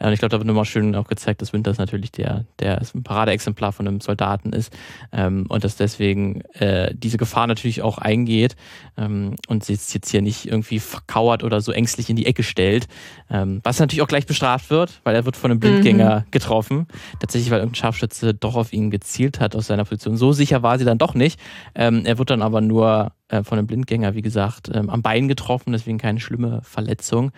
[0.00, 3.04] Und ich glaube, da wird nochmal schön auch gezeigt, dass Winters natürlich der, der ein
[3.04, 4.72] Paradeexemplar von einem Soldaten ist.
[5.12, 8.56] Ähm, und dass deswegen äh, diese Gefahr natürlich auch eingeht geht
[8.96, 12.86] ähm, und sich jetzt hier nicht irgendwie verkauert oder so ängstlich in die Ecke stellt.
[13.30, 16.30] Ähm, was natürlich auch gleich bestraft wird, weil er wird von einem Blindgänger mhm.
[16.30, 16.86] getroffen.
[17.18, 20.16] Tatsächlich, weil irgendein Scharfschütze doch auf ihn gezielt hat aus seiner Position.
[20.16, 21.38] So sicher war sie dann doch nicht.
[21.74, 25.28] Ähm, er wird dann aber nur äh, von einem Blindgänger, wie gesagt, ähm, am Bein
[25.28, 27.32] getroffen, deswegen keine schlimme Verletzung.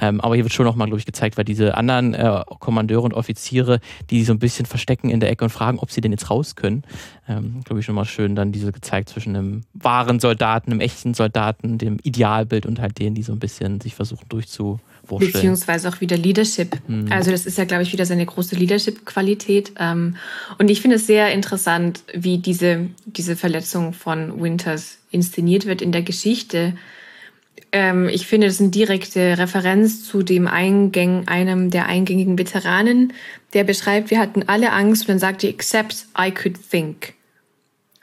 [0.00, 3.14] Ähm, aber hier wird schon nochmal, glaube ich, gezeigt, weil diese anderen äh, Kommandeure und
[3.14, 3.80] Offiziere,
[4.10, 6.56] die so ein bisschen verstecken in der Ecke und fragen, ob sie denn jetzt raus
[6.56, 6.84] können,
[7.28, 11.14] ähm, glaube ich, schon mal schön dann diese gezeigt zwischen einem wahren Soldaten, einem echten
[11.14, 14.80] Soldaten, dem Idealbild und halt denen, die so ein bisschen sich versuchen durchzu
[15.16, 16.76] Beziehungsweise auch wieder Leadership.
[16.86, 17.10] Mhm.
[17.10, 19.72] Also das ist ja, glaube ich, wieder seine große Leadership-Qualität.
[19.78, 20.16] Ähm,
[20.58, 25.92] und ich finde es sehr interessant, wie diese, diese Verletzung von Winters inszeniert wird in
[25.92, 26.74] der Geschichte.
[27.72, 33.12] Ähm, ich finde, das ist eine direkte Referenz zu dem Eingang, einem der eingängigen Veteranen,
[33.52, 37.14] der beschreibt, wir hatten alle Angst und dann sagt er, except I could think.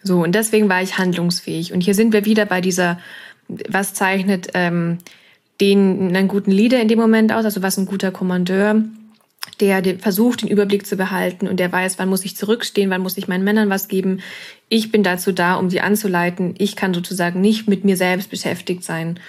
[0.03, 1.73] So, und deswegen war ich handlungsfähig.
[1.73, 2.99] Und hier sind wir wieder bei dieser,
[3.47, 4.99] was zeichnet ähm,
[5.61, 8.83] den einen guten Leader in dem Moment aus, also was ein guter Kommandeur,
[9.59, 13.01] der, der versucht, den Überblick zu behalten und der weiß, wann muss ich zurückstehen, wann
[13.01, 14.21] muss ich meinen Männern was geben.
[14.69, 16.55] Ich bin dazu da, um sie anzuleiten.
[16.57, 19.19] Ich kann sozusagen nicht mit mir selbst beschäftigt sein.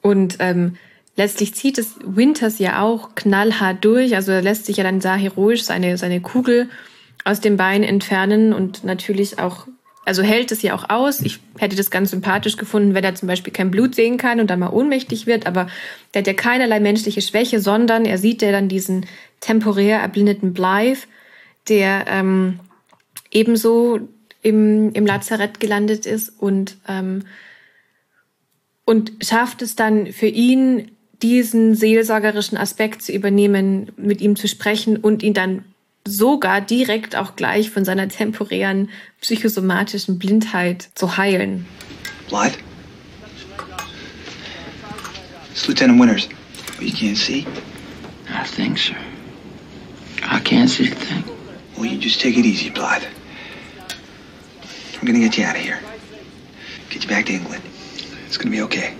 [0.00, 0.76] Und ähm,
[1.16, 4.14] letztlich zieht es Winters ja auch knallhart durch.
[4.14, 6.68] Also er lässt sich ja dann da heroisch seine, seine Kugel
[7.24, 9.66] aus dem Bein entfernen und natürlich auch
[10.04, 11.20] also hält es ja auch aus.
[11.20, 14.48] Ich hätte das ganz sympathisch gefunden, wenn er zum Beispiel kein Blut sehen kann und
[14.50, 15.68] dann mal ohnmächtig wird, aber
[16.12, 19.06] der hat ja keinerlei menschliche Schwäche, sondern er sieht ja dann diesen
[19.40, 21.06] temporär erblindeten Blythe,
[21.68, 22.58] der ähm,
[23.30, 24.00] ebenso
[24.42, 27.24] im, im Lazarett gelandet ist und, ähm,
[28.84, 30.90] und schafft es dann für ihn,
[31.22, 35.64] diesen seelsorgerischen Aspekt zu übernehmen, mit ihm zu sprechen und ihn dann
[36.06, 41.66] sogar direkt auch gleich von seiner temporären psychosomatischen Blindheit zu heilen.
[42.28, 42.58] Blythe?
[45.52, 46.28] It's Lieutenant Winters.
[46.78, 47.46] Oh, you can't see?
[48.28, 48.94] I think so.
[50.22, 51.24] I can't see a thing.
[51.76, 53.04] Well, you just take it easy, Blythe.
[55.00, 55.80] I'm gonna get you out of here.
[56.90, 57.62] Get you back to England.
[58.26, 58.94] It's gonna be okay.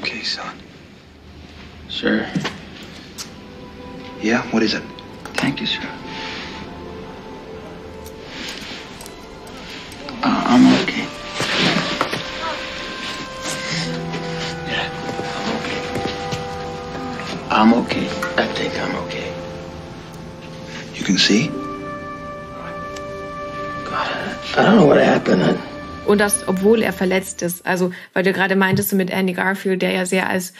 [0.00, 0.56] Okay, son.
[1.88, 2.26] Sure.
[4.22, 4.84] Yeah, what is it?
[5.34, 5.82] Thank you, sir.
[10.22, 11.04] Uh, I'm okay.
[14.70, 14.86] Yeah,
[15.34, 15.80] I'm okay.
[17.50, 18.06] I'm okay.
[18.38, 19.28] I think I'm okay.
[20.94, 21.48] You can see?
[23.84, 24.06] God,
[24.56, 25.58] I don't know what happened.
[26.06, 27.66] Und das, obwohl er verletzt ist.
[27.66, 30.52] Also, weil du gerade meintest mit Andy Garfield, der ja sehr als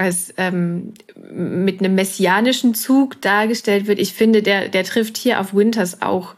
[0.00, 0.94] als ähm,
[1.30, 3.98] mit einem messianischen Zug dargestellt wird.
[3.98, 6.36] Ich finde, der, der trifft hier auf Winters auch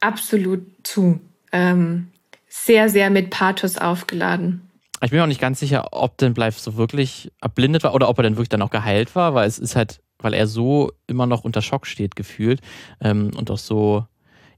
[0.00, 1.20] absolut zu.
[1.52, 2.08] Ähm,
[2.48, 4.68] sehr, sehr mit Pathos aufgeladen.
[5.00, 8.08] Ich bin mir auch nicht ganz sicher, ob denn Blythe so wirklich erblindet war oder
[8.08, 10.90] ob er dann wirklich dann auch geheilt war, weil es ist halt, weil er so
[11.06, 12.60] immer noch unter Schock steht, gefühlt
[13.00, 14.04] ähm, und auch so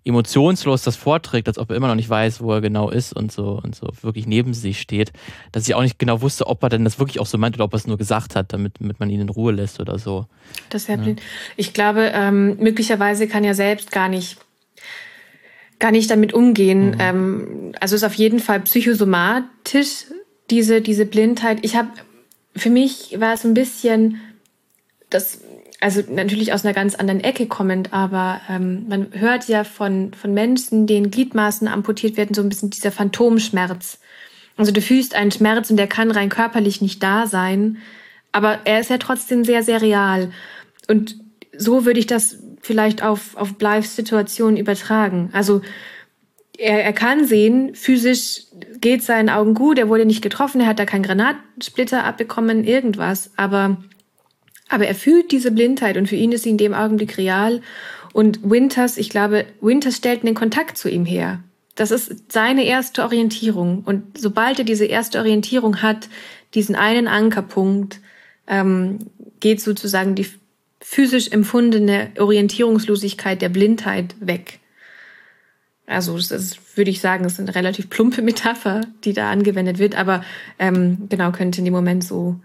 [0.04, 3.30] emotionslos das vorträgt, als ob er immer noch nicht weiß, wo er genau ist und
[3.30, 5.12] so und so wirklich neben sich steht,
[5.52, 7.64] dass ich auch nicht genau wusste, ob er denn das wirklich auch so meint oder
[7.64, 10.26] ob er es nur gesagt hat, damit, damit man ihn in Ruhe lässt oder so.
[10.70, 10.96] Das ja.
[11.56, 14.38] Ich glaube, ähm, möglicherweise kann er selbst gar nicht
[15.78, 16.90] gar nicht damit umgehen.
[16.90, 16.96] Mhm.
[16.98, 20.06] Ähm, also ist auf jeden Fall psychosomatisch
[20.50, 21.58] diese diese Blindheit.
[21.62, 21.88] Ich habe
[22.56, 24.20] für mich war es ein bisschen
[25.10, 25.40] das,
[25.80, 30.34] also natürlich aus einer ganz anderen Ecke kommend, aber ähm, man hört ja von, von
[30.34, 33.98] Menschen, denen Gliedmaßen amputiert werden, so ein bisschen dieser Phantomschmerz.
[34.56, 37.78] Also du fühlst einen Schmerz und der kann rein körperlich nicht da sein,
[38.30, 40.30] aber er ist ja trotzdem sehr, sehr real.
[40.86, 41.16] Und
[41.56, 45.30] so würde ich das vielleicht auf, auf Blythes Situation übertragen.
[45.32, 45.62] Also
[46.58, 48.42] er, er kann sehen, physisch
[48.80, 53.30] geht seinen Augen gut, er wurde nicht getroffen, er hat da keinen Granatsplitter abbekommen, irgendwas,
[53.36, 53.78] aber,
[54.70, 57.60] aber er fühlt diese Blindheit und für ihn ist sie in dem Augenblick real.
[58.12, 61.40] Und Winters, ich glaube, Winters stellt einen Kontakt zu ihm her.
[61.74, 63.82] Das ist seine erste Orientierung.
[63.84, 66.08] Und sobald er diese erste Orientierung hat,
[66.54, 68.00] diesen einen Ankerpunkt,
[68.46, 68.98] ähm,
[69.40, 70.26] geht sozusagen die
[70.80, 74.60] physisch empfundene Orientierungslosigkeit der Blindheit weg.
[75.86, 79.96] Also das ist, würde ich sagen, ist eine relativ plumpe Metapher, die da angewendet wird,
[79.96, 80.24] aber
[80.60, 82.40] ähm, genau könnte in dem Moment so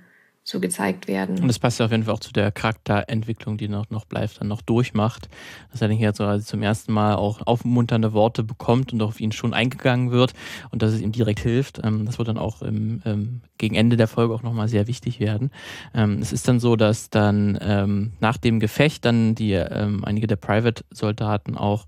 [0.48, 1.40] so gezeigt werden.
[1.40, 4.40] Und das passt ja auf jeden Fall auch zu der Charakterentwicklung, die noch, noch bleibt,
[4.40, 5.28] dann noch durchmacht.
[5.72, 9.56] Dass er hier so zum ersten Mal auch aufmunternde Worte bekommt und auf ihn schon
[9.56, 10.34] eingegangen wird
[10.70, 11.82] und dass es ihm direkt hilft.
[11.84, 15.20] Ähm, das wird dann auch im, ähm, gegen Ende der Folge auch nochmal sehr wichtig
[15.20, 15.50] werden.
[15.96, 20.28] Ähm, es ist dann so, dass dann ähm, nach dem Gefecht dann die ähm, einige
[20.28, 21.88] der Private-Soldaten auch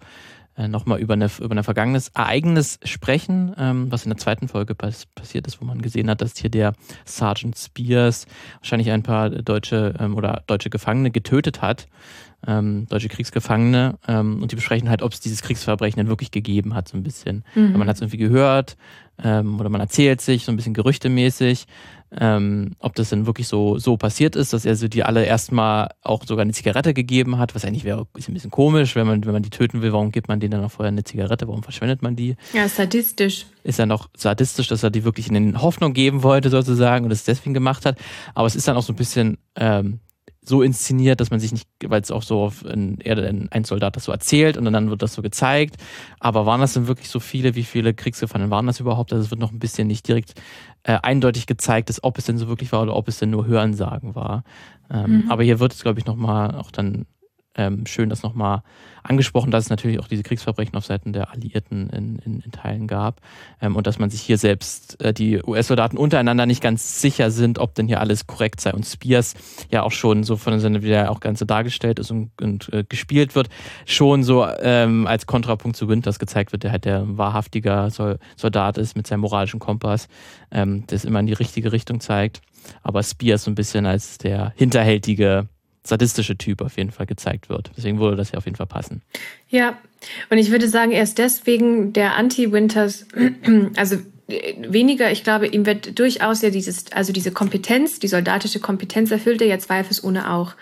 [0.58, 4.76] äh, nochmal über, eine, über ein vergangenes Ereignis sprechen, ähm, was in der zweiten Folge
[4.76, 6.74] pass passiert ist, wo man gesehen hat, dass hier der
[7.06, 8.26] Sergeant Spears
[8.60, 11.88] wahrscheinlich ein paar deutsche ähm, oder deutsche Gefangene getötet hat,
[12.46, 16.74] ähm, deutsche Kriegsgefangene, ähm, und die besprechen halt, ob es dieses Kriegsverbrechen denn wirklich gegeben
[16.74, 17.43] hat, so ein bisschen.
[17.56, 17.74] Mhm.
[17.74, 18.78] Man hat es irgendwie gehört
[19.23, 21.65] ähm, oder man erzählt sich so ein bisschen gerüchtemäßig
[22.12, 25.89] ähm, ob das denn wirklich so, so passiert ist, dass er so die alle erstmal
[26.01, 29.25] auch sogar eine Zigarette gegeben hat, was eigentlich wäre ist ein bisschen komisch, wenn man,
[29.25, 31.63] wenn man die töten will, warum gibt man denen dann noch vorher eine Zigarette, warum
[31.63, 32.38] verschwendet man die?
[32.53, 33.45] Ja, sadistisch.
[33.63, 37.12] Ist ja noch sadistisch, dass er die wirklich in den Hoffnung geben wollte, sozusagen, und
[37.12, 37.97] es deswegen gemacht hat.
[38.34, 39.99] Aber es ist dann auch so ein bisschen ähm,
[40.48, 43.00] so inszeniert, dass man sich nicht, weil es auch so auf ein,
[43.52, 45.76] ein Soldat das so erzählt und dann wird das so gezeigt.
[46.20, 47.56] Aber waren das denn wirklich so viele?
[47.56, 49.12] Wie viele Kriegsgefangene waren das überhaupt?
[49.12, 50.34] Also es wird noch ein bisschen nicht direkt
[50.84, 53.46] äh, eindeutig gezeigt, dass, ob es denn so wirklich war oder ob es denn nur
[53.46, 54.44] Hörensagen war.
[54.90, 55.32] Ähm, mhm.
[55.32, 57.06] Aber hier wird es, glaube ich, nochmal auch dann
[57.58, 58.62] ähm, schön das nochmal
[59.04, 62.88] angesprochen, dass es natürlich auch diese Kriegsverbrechen auf Seiten der Alliierten in, in, in Teilen
[62.88, 63.22] gab
[63.62, 67.60] ähm, und dass man sich hier selbst, äh, die US-Soldaten untereinander nicht ganz sicher sind,
[67.60, 68.74] ob denn hier alles korrekt sei.
[68.74, 69.34] Und Spears
[69.72, 72.32] ja auch schon so von der Sinne, wie er auch ganz so dargestellt ist und,
[72.41, 73.50] und äh, gespielt wird,
[73.86, 78.96] schon so ähm, als Kontrapunkt zu Winters gezeigt wird, der halt der wahrhaftiger Soldat ist
[78.96, 80.08] mit seinem moralischen Kompass,
[80.52, 82.41] ähm, das immer in die richtige Richtung zeigt.
[82.84, 85.48] Aber Spears so ein bisschen als der hinterhältige
[85.88, 87.71] sadistische Typ auf jeden Fall gezeigt wird.
[87.76, 89.02] Deswegen würde das ja auf jeden Fall passen.
[89.50, 89.78] Ja,
[90.30, 93.08] und ich würde sagen, er ist deswegen der Anti-Winters,
[93.76, 93.97] also
[94.28, 99.41] weniger, ich glaube, ihm wird durchaus ja dieses, also diese Kompetenz, die soldatische Kompetenz erfüllt
[99.41, 100.56] er ja zweifelsohne auch.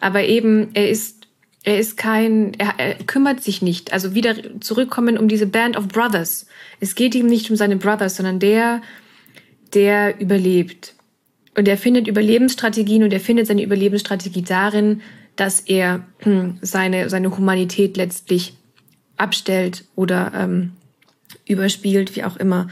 [0.00, 1.26] Aber eben, er ist,
[1.62, 3.92] er ist kein, er, er kümmert sich nicht.
[3.92, 6.46] Also wieder zurückkommen um diese Band of Brothers.
[6.80, 8.80] Es geht ihm nicht um seine Brothers, sondern der,
[9.74, 10.94] der überlebt.
[11.56, 15.02] Und er findet Überlebensstrategien und er findet seine Überlebensstrategie darin,
[15.36, 18.54] dass er hm, seine, seine Humanität letztlich
[19.16, 20.72] abstellt oder ähm,
[21.46, 22.68] überspielt, wie auch immer.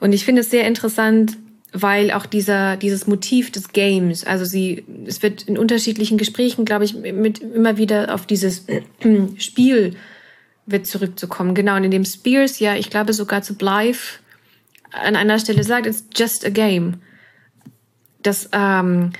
[0.00, 1.36] Und ich finde es sehr interessant,
[1.72, 6.84] weil auch dieser, dieses Motiv des Games, also sie, es wird in unterschiedlichen Gesprächen, glaube
[6.84, 8.64] ich, mit immer wieder auf dieses
[9.36, 9.94] Spiel
[10.64, 11.54] wird zurückzukommen.
[11.54, 13.98] Genau, und in dem Spears ja, ich glaube sogar zu Blythe
[14.90, 16.94] an einer Stelle sagt, it's just a game
[18.26, 19.12] das, ähm,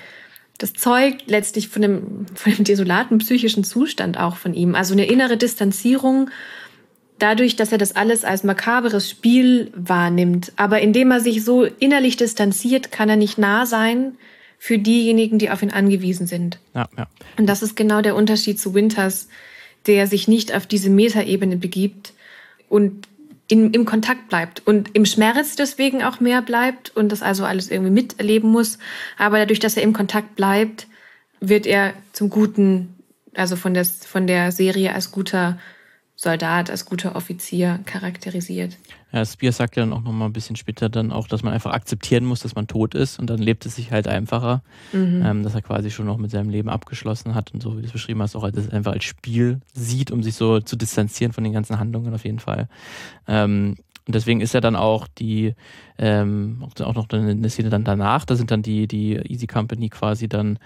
[0.59, 4.75] das zeugt letztlich von dem, von dem desolaten psychischen Zustand auch von ihm.
[4.75, 6.31] Also eine innere Distanzierung
[7.19, 10.53] dadurch, dass er das alles als makaberes Spiel wahrnimmt.
[10.57, 14.17] Aber indem er sich so innerlich distanziert, kann er nicht nah sein
[14.59, 16.59] für diejenigen, die auf ihn angewiesen sind.
[16.75, 17.07] Ja, ja.
[17.39, 19.29] Und das ist genau der Unterschied zu Winters,
[19.87, 22.13] der sich nicht auf diese Metaebene begibt
[22.69, 23.07] und
[23.49, 27.71] in, im Kontakt bleibt und im Schmerz deswegen auch mehr bleibt und das also alles
[27.71, 28.79] irgendwie miterleben muss.
[29.19, 30.89] Aber dadurch, dass er im Kontakt bleibt,
[31.41, 32.97] wird er zum Guten,
[33.35, 35.59] also von der, von der Serie als guter
[36.17, 38.77] Soldat, als guter Offizier charakterisiert.
[39.17, 41.73] Ja, Spears sagt ja dann auch nochmal ein bisschen später dann auch, dass man einfach
[41.73, 44.63] akzeptieren muss, dass man tot ist und dann lebt es sich halt einfacher,
[44.93, 45.23] mhm.
[45.25, 47.87] ähm, dass er quasi schon noch mit seinem Leben abgeschlossen hat und so, wie du
[47.87, 51.45] es beschrieben hast, auch als, einfach als Spiel sieht, um sich so zu distanzieren von
[51.45, 52.69] den ganzen Handlungen auf jeden Fall.
[53.27, 55.55] Ähm, und deswegen ist ja dann auch die,
[55.97, 60.29] ähm, auch noch eine Szene dann danach, da sind dann die, die Easy Company quasi
[60.29, 60.59] dann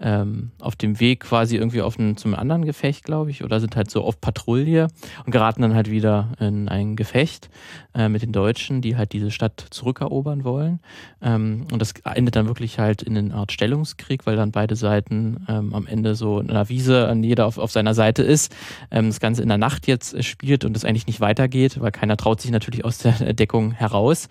[0.00, 3.76] ähm, auf dem Weg quasi irgendwie auf ein, zum anderen Gefecht, glaube ich, oder sind
[3.76, 4.88] halt so auf Patrouille
[5.24, 7.48] und geraten dann halt wieder in ein Gefecht
[7.94, 10.80] äh, mit den Deutschen, die halt diese Stadt zurückerobern wollen.
[11.22, 15.44] Ähm, und das endet dann wirklich halt in eine Art Stellungskrieg, weil dann beide Seiten
[15.48, 18.54] ähm, am Ende so in einer Wiese an jeder auf, auf seiner Seite ist.
[18.90, 22.16] Ähm, das Ganze in der Nacht jetzt spielt und es eigentlich nicht weitergeht, weil keiner
[22.16, 24.28] traut sich natürlich aus der Deckung heraus.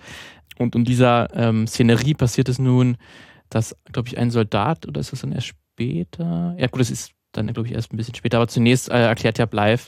[0.57, 2.97] Und in dieser ähm, Szenerie passiert es nun,
[3.55, 6.55] dass, glaube ich, ein Soldat, oder ist das dann erst später?
[6.57, 8.37] Ja, gut, das ist dann, glaube ich, erst ein bisschen später.
[8.37, 9.83] Aber zunächst äh, erklärt ja Blythe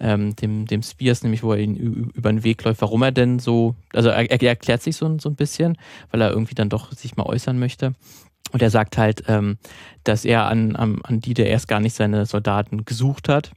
[0.00, 3.38] ähm, dem, dem Spears, nämlich wo er ihn über den Weg läuft, warum er denn
[3.38, 5.78] so, also er, er erklärt sich so, so ein bisschen,
[6.10, 7.94] weil er irgendwie dann doch sich mal äußern möchte.
[8.50, 9.58] Und er sagt halt, ähm,
[10.04, 13.52] dass er an, an, an die, der erst gar nicht seine Soldaten gesucht hat,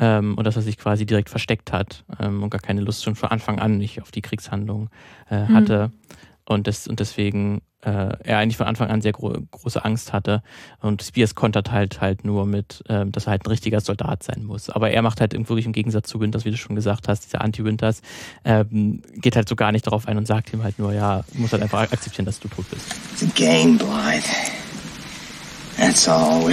[0.00, 3.14] ähm, und dass er sich quasi direkt versteckt hat ähm, und gar keine Lust schon
[3.14, 4.88] von Anfang an nicht auf die Kriegshandlung
[5.30, 5.54] äh, mhm.
[5.54, 5.88] hatte.
[5.88, 6.16] Mhm.
[6.50, 10.42] Und, das, und deswegen äh, er eigentlich von Anfang an sehr gro große Angst hatte.
[10.80, 14.42] Und Spears kontert halt halt nur mit, äh, dass er halt ein richtiger Soldat sein
[14.42, 14.68] muss.
[14.68, 17.40] Aber er macht halt wirklich im Gegensatz zu Winters, wie du schon gesagt hast, dieser
[17.42, 18.02] Anti-Winters,
[18.44, 21.52] ähm, geht halt so gar nicht darauf ein und sagt ihm halt nur, ja, muss
[21.52, 22.84] halt einfach akzeptieren, dass du tot bist.
[23.12, 24.26] It's a game, Blythe.
[25.76, 26.50] That's all.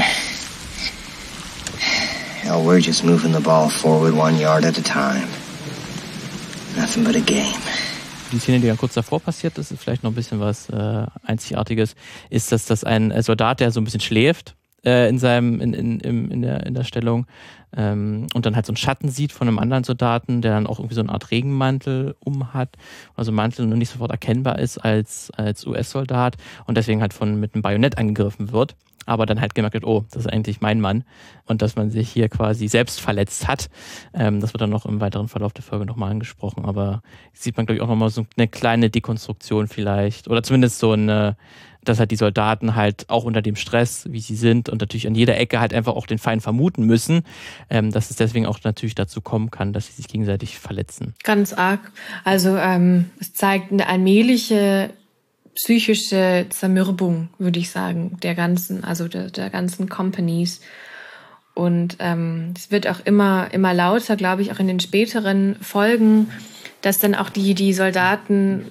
[2.44, 5.28] Hell, we're just moving the ball forward one yard at a time.
[6.78, 7.58] Nothing but a game.
[8.32, 11.06] Die Szene, die dann kurz davor passiert, das ist vielleicht noch ein bisschen was äh,
[11.24, 11.96] Einzigartiges,
[12.30, 14.56] ist, dass das ein Soldat, der so ein bisschen schläft,
[14.86, 17.26] äh, in seinem, in, in, in, in, der, in der Stellung
[17.76, 20.80] ähm, und dann halt so einen Schatten sieht von einem anderen Soldaten, der dann auch
[20.80, 22.70] irgendwie so eine Art Regenmantel um hat,
[23.16, 27.54] also Mantel nur nicht sofort erkennbar ist als, als US-Soldat und deswegen halt von mit
[27.54, 28.76] einem Bajonett angegriffen wird
[29.08, 31.04] aber dann halt gemerkt hat, oh, das ist eigentlich mein Mann
[31.46, 33.70] und dass man sich hier quasi selbst verletzt hat.
[34.14, 37.02] Ähm, das wird dann noch im weiteren Verlauf der Folge nochmal angesprochen, aber
[37.34, 41.38] sieht man, glaube ich, auch nochmal so eine kleine Dekonstruktion vielleicht oder zumindest so eine,
[41.86, 45.16] dass halt die Soldaten halt auch unter dem Stress, wie sie sind und natürlich an
[45.16, 47.24] jeder Ecke halt einfach auch den Feind vermuten müssen,
[47.70, 51.16] ähm, dass es deswegen auch natürlich dazu kommen kann, dass sie sich gegenseitig verletzen.
[51.24, 51.80] Ganz arg.
[52.26, 54.90] Also ähm, es zeigt eine allmähliche
[55.58, 60.62] psychische Zermürbung, würde ich sagen, der ganzen, also der, der ganzen Companies.
[61.56, 66.30] Und ähm, es wird auch immer, immer lauter, glaube ich, auch in den späteren Folgen,
[66.84, 68.66] dass dann auch die, die Soldaten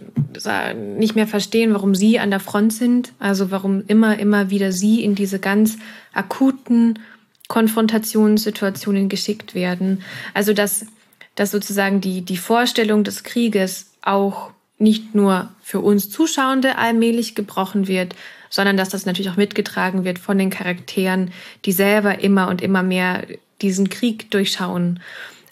[0.96, 3.12] nicht mehr verstehen, warum sie an der Front sind.
[3.18, 5.78] Also warum immer, immer wieder sie in diese ganz
[6.12, 7.00] akuten
[7.48, 10.02] Konfrontationssituationen geschickt werden.
[10.34, 10.86] Also dass,
[11.34, 17.88] dass sozusagen die, die Vorstellung des Krieges auch nicht nur für uns Zuschauende allmählich gebrochen
[17.88, 18.14] wird,
[18.50, 21.32] sondern dass das natürlich auch mitgetragen wird von den Charakteren,
[21.64, 23.26] die selber immer und immer mehr
[23.62, 25.00] diesen Krieg durchschauen.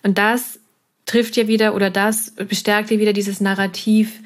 [0.02, 0.58] Und das
[1.06, 4.20] trifft ja wieder oder das bestärkt ja wieder dieses Narrativ.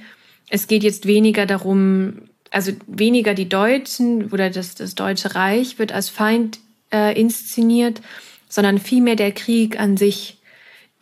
[0.49, 5.93] Es geht jetzt weniger darum, also weniger die Deutschen oder das, das Deutsche Reich wird
[5.93, 6.59] als Feind
[6.93, 8.01] äh, inszeniert,
[8.49, 10.35] sondern vielmehr der Krieg an sich.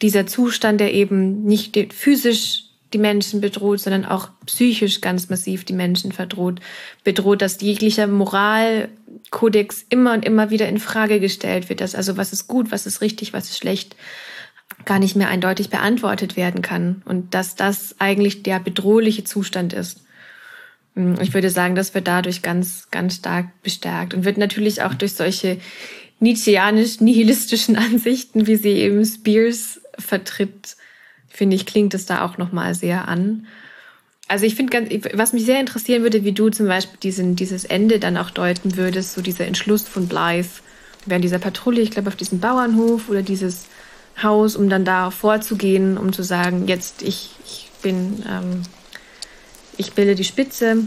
[0.02, 5.72] Dieser Zustand, der eben nicht physisch die Menschen bedroht, sondern auch psychisch ganz massiv die
[5.72, 6.60] Menschen verdroht,
[7.04, 12.32] bedroht, dass jeglicher Moralkodex immer und immer wieder in Frage gestellt wird, dass also was
[12.32, 13.96] ist gut, was ist richtig, was ist schlecht,
[14.84, 20.04] gar nicht mehr eindeutig beantwortet werden kann und dass das eigentlich der bedrohliche Zustand ist.
[20.94, 24.94] Hm, ich würde sagen, das wird dadurch ganz, ganz stark bestärkt und wird natürlich auch
[24.94, 25.58] durch solche
[26.20, 30.76] nietzscheanisch-nihilistischen Ansichten, wie sie eben Spears vertritt,
[31.36, 33.46] finde ich, klingt es da auch nochmal sehr an.
[34.28, 37.64] Also ich finde ganz, was mich sehr interessieren würde, wie du zum Beispiel diesen, dieses
[37.64, 40.48] Ende dann auch deuten würdest, so dieser Entschluss von Blythe
[41.04, 43.66] während dieser Patrouille, ich glaube auf diesem Bauernhof oder dieses
[44.20, 48.62] Haus, um dann da vorzugehen, um zu sagen, jetzt ich, ich bin, ähm,
[49.76, 50.78] ich bilde die Spitze,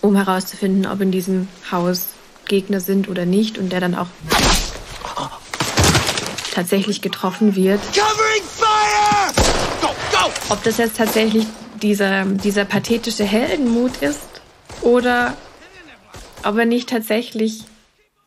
[0.00, 2.06] um herauszufinden, ob in diesem Haus
[2.46, 4.08] Gegner sind oder nicht und der dann auch
[6.50, 7.80] tatsächlich getroffen wird.
[9.80, 10.30] Go, go!
[10.50, 11.46] Ob das jetzt tatsächlich
[11.82, 14.20] dieser, dieser pathetische Heldenmut ist
[14.82, 15.36] oder
[16.44, 17.64] ob er nicht tatsächlich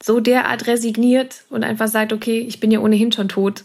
[0.02, 3.64] so derart resigniert und einfach sagt, okay, ich bin ja ohnehin schon tot.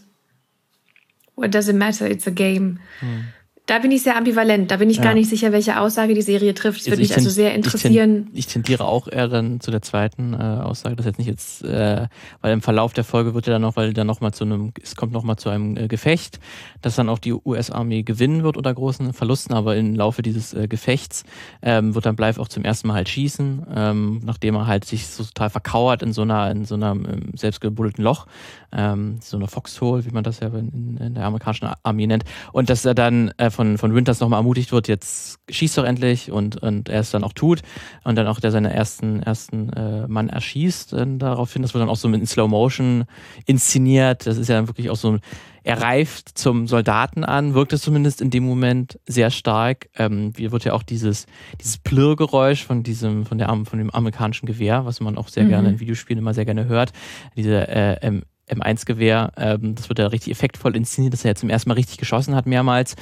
[1.36, 2.09] What does it matter?
[2.11, 2.80] It's a game.
[3.00, 3.28] Hm.
[3.69, 4.71] Da bin ich sehr ambivalent.
[4.71, 5.03] Da bin ich ja.
[5.03, 6.81] gar nicht sicher, welche Aussage die Serie trifft.
[6.81, 8.31] Das also würde mich also sehr interessieren.
[8.33, 10.97] Ich, tendiere auch eher dann zu der zweiten äh, Aussage.
[10.97, 12.07] Das jetzt nicht jetzt, äh,
[12.41, 14.73] weil im Verlauf der Folge wird ja dann noch, weil dann noch mal zu einem,
[14.83, 16.41] es kommt noch mal zu einem äh, Gefecht,
[16.81, 20.66] dass dann auch die US-Armee gewinnen wird unter großen Verlusten, aber im Laufe dieses äh,
[20.66, 21.25] Gefechts
[21.61, 25.07] ähm, wird dann Bleif auch zum ersten Mal halt schießen, ähm, nachdem er halt sich
[25.09, 28.29] so total verkauert in so einer, in so einem ähm, selbstgebuddelten Loch,
[28.73, 32.71] ähm, so einer Foxhole, wie man das ja in, in der amerikanischen Armee nennt, und
[32.71, 36.62] dass er dann äh, von, von Winters nochmal ermutigt wird, jetzt schießt doch endlich und,
[36.62, 37.62] und er es dann auch tut
[38.04, 41.62] und dann auch der seine ersten, ersten äh, Mann erschießt dann daraufhin.
[41.62, 43.04] Das wird dann auch so mit in Slow Motion
[43.46, 44.28] inszeniert.
[44.28, 45.18] Das ist ja dann wirklich auch so,
[45.64, 49.88] er reift zum Soldaten an, wirkt es zumindest in dem Moment sehr stark.
[49.96, 51.26] Ähm, wie wird ja auch dieses,
[51.61, 55.48] dieses Plirrgeräusch von diesem, von der von dem amerikanischen Gewehr, was man auch sehr mhm.
[55.48, 56.92] gerne in Videospielen immer sehr gerne hört,
[57.34, 58.20] diese äh,
[58.51, 61.99] M1-Gewehr, ähm, das wird ja richtig effektvoll inszeniert, dass er ja zum ersten Mal richtig
[61.99, 62.96] geschossen hat, mehrmals.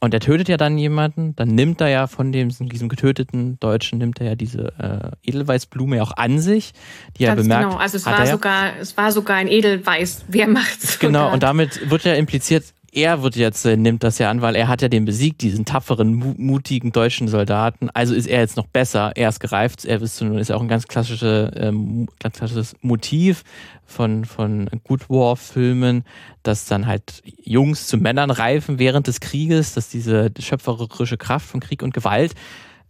[0.00, 3.98] Und er tötet ja dann jemanden, dann nimmt er ja von dem, diesem getöteten Deutschen,
[3.98, 6.72] nimmt er ja diese äh, Edelweißblume ja auch an sich,
[7.18, 7.64] die Ganz er bemerkt.
[7.64, 8.30] Genau, also es war, ja.
[8.30, 10.24] sogar, es war sogar ein Edelweiß.
[10.28, 10.98] Wer macht's?
[10.98, 14.56] Genau, und damit wird ja impliziert, er wird jetzt, äh, nimmt das ja an, weil
[14.56, 17.90] er hat ja den besiegt, diesen tapferen, mu mutigen deutschen Soldaten.
[17.90, 19.12] Also ist er jetzt noch besser.
[19.16, 19.84] Er ist gereift.
[19.84, 23.44] Er ist, ist auch ein ganz, klassische, ähm, ganz klassisches Motiv
[23.84, 26.04] von, von Good War-Filmen,
[26.42, 31.60] dass dann halt Jungs zu Männern reifen während des Krieges, dass diese schöpferische Kraft von
[31.60, 32.34] Krieg und Gewalt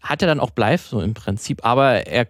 [0.01, 2.27] hat er dann auch bleibt so im Prinzip, aber er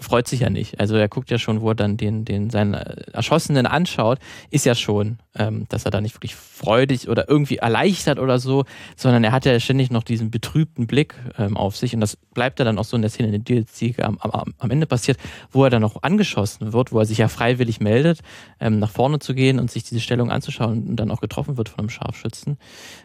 [0.00, 0.80] freut sich ja nicht.
[0.80, 4.18] Also er guckt ja schon, wo er dann den, den seinen Erschossenen anschaut,
[4.50, 8.64] ist ja schon, ähm, dass er da nicht wirklich freudig oder irgendwie erleichtert oder so,
[8.96, 12.58] sondern er hat ja ständig noch diesen betrübten Blick ähm, auf sich und das bleibt
[12.58, 15.18] ja dann auch so in der Szene, in der DLC am, am, am Ende passiert,
[15.50, 18.20] wo er dann noch angeschossen wird, wo er sich ja freiwillig meldet,
[18.58, 21.68] ähm, nach vorne zu gehen und sich diese Stellung anzuschauen und dann auch getroffen wird
[21.68, 22.58] von einem Scharfschützen,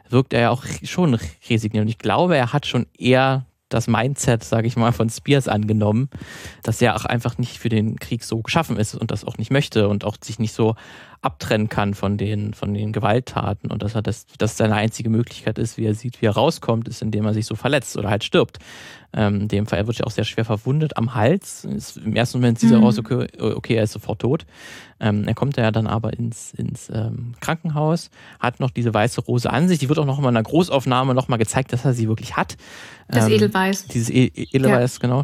[0.10, 1.18] wirkt er ja auch schon
[1.50, 5.48] resigniert und ich glaube, er hat schon eher das Mindset, sage ich mal, von Spears
[5.48, 6.10] angenommen,
[6.64, 9.52] dass er auch einfach nicht für den Krieg so geschaffen ist und das auch nicht
[9.52, 10.76] möchte und auch sich nicht so
[11.26, 15.58] abtrennen kann von den, von den Gewalttaten und dass er das, das seine einzige Möglichkeit
[15.58, 18.24] ist, wie er sieht, wie er rauskommt, ist, indem er sich so verletzt oder halt
[18.24, 18.60] stirbt.
[19.14, 21.66] Ähm, in dem Fall, er wird ja auch sehr schwer verwundet am Hals.
[21.66, 22.84] Ist Im ersten Moment sieht er mhm.
[22.84, 24.46] aus, okay, okay, er ist sofort tot.
[25.00, 29.50] Ähm, er kommt ja dann aber ins, ins ähm, Krankenhaus, hat noch diese weiße Rose
[29.50, 29.80] an sich.
[29.80, 32.36] Die wird auch noch mal in einer Großaufnahme noch mal gezeigt, dass er sie wirklich
[32.38, 32.56] hat.
[33.08, 33.88] Das ähm, Edelweiß.
[33.88, 35.02] Dieses e Edelweiß, ja.
[35.02, 35.24] genau.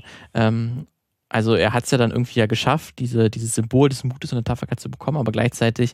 [1.31, 4.35] Also er hat es ja dann irgendwie ja geschafft, diese, dieses Symbol des Mutes und
[4.35, 5.93] der Tapferkeit zu bekommen, aber gleichzeitig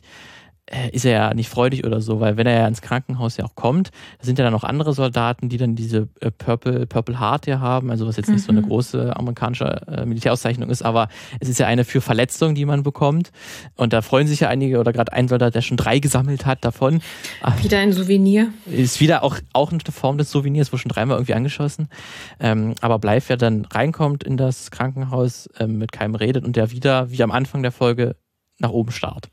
[0.92, 3.54] ist er ja nicht freudig oder so, weil wenn er ja ins Krankenhaus ja auch
[3.54, 7.46] kommt, da sind ja dann noch andere Soldaten, die dann diese äh, Purple, Purple Heart
[7.46, 8.44] hier haben, also was jetzt nicht mhm.
[8.44, 8.68] so eine mhm.
[8.68, 11.08] große amerikanische äh, Militärauszeichnung ist, aber
[11.40, 13.30] es ist ja eine für Verletzungen, die man bekommt.
[13.76, 16.64] Und da freuen sich ja einige oder gerade ein Soldat, der schon drei gesammelt hat
[16.64, 17.00] davon.
[17.62, 18.48] Wieder ein Souvenir.
[18.66, 21.88] Ist wieder auch, auch eine Form des Souvenirs, wurde schon dreimal irgendwie angeschossen.
[22.40, 26.70] Ähm, aber Bleif ja dann reinkommt in das Krankenhaus, ähm, mit keinem redet und der
[26.70, 28.16] wieder, wie am Anfang der Folge,
[28.58, 29.30] nach oben starrt.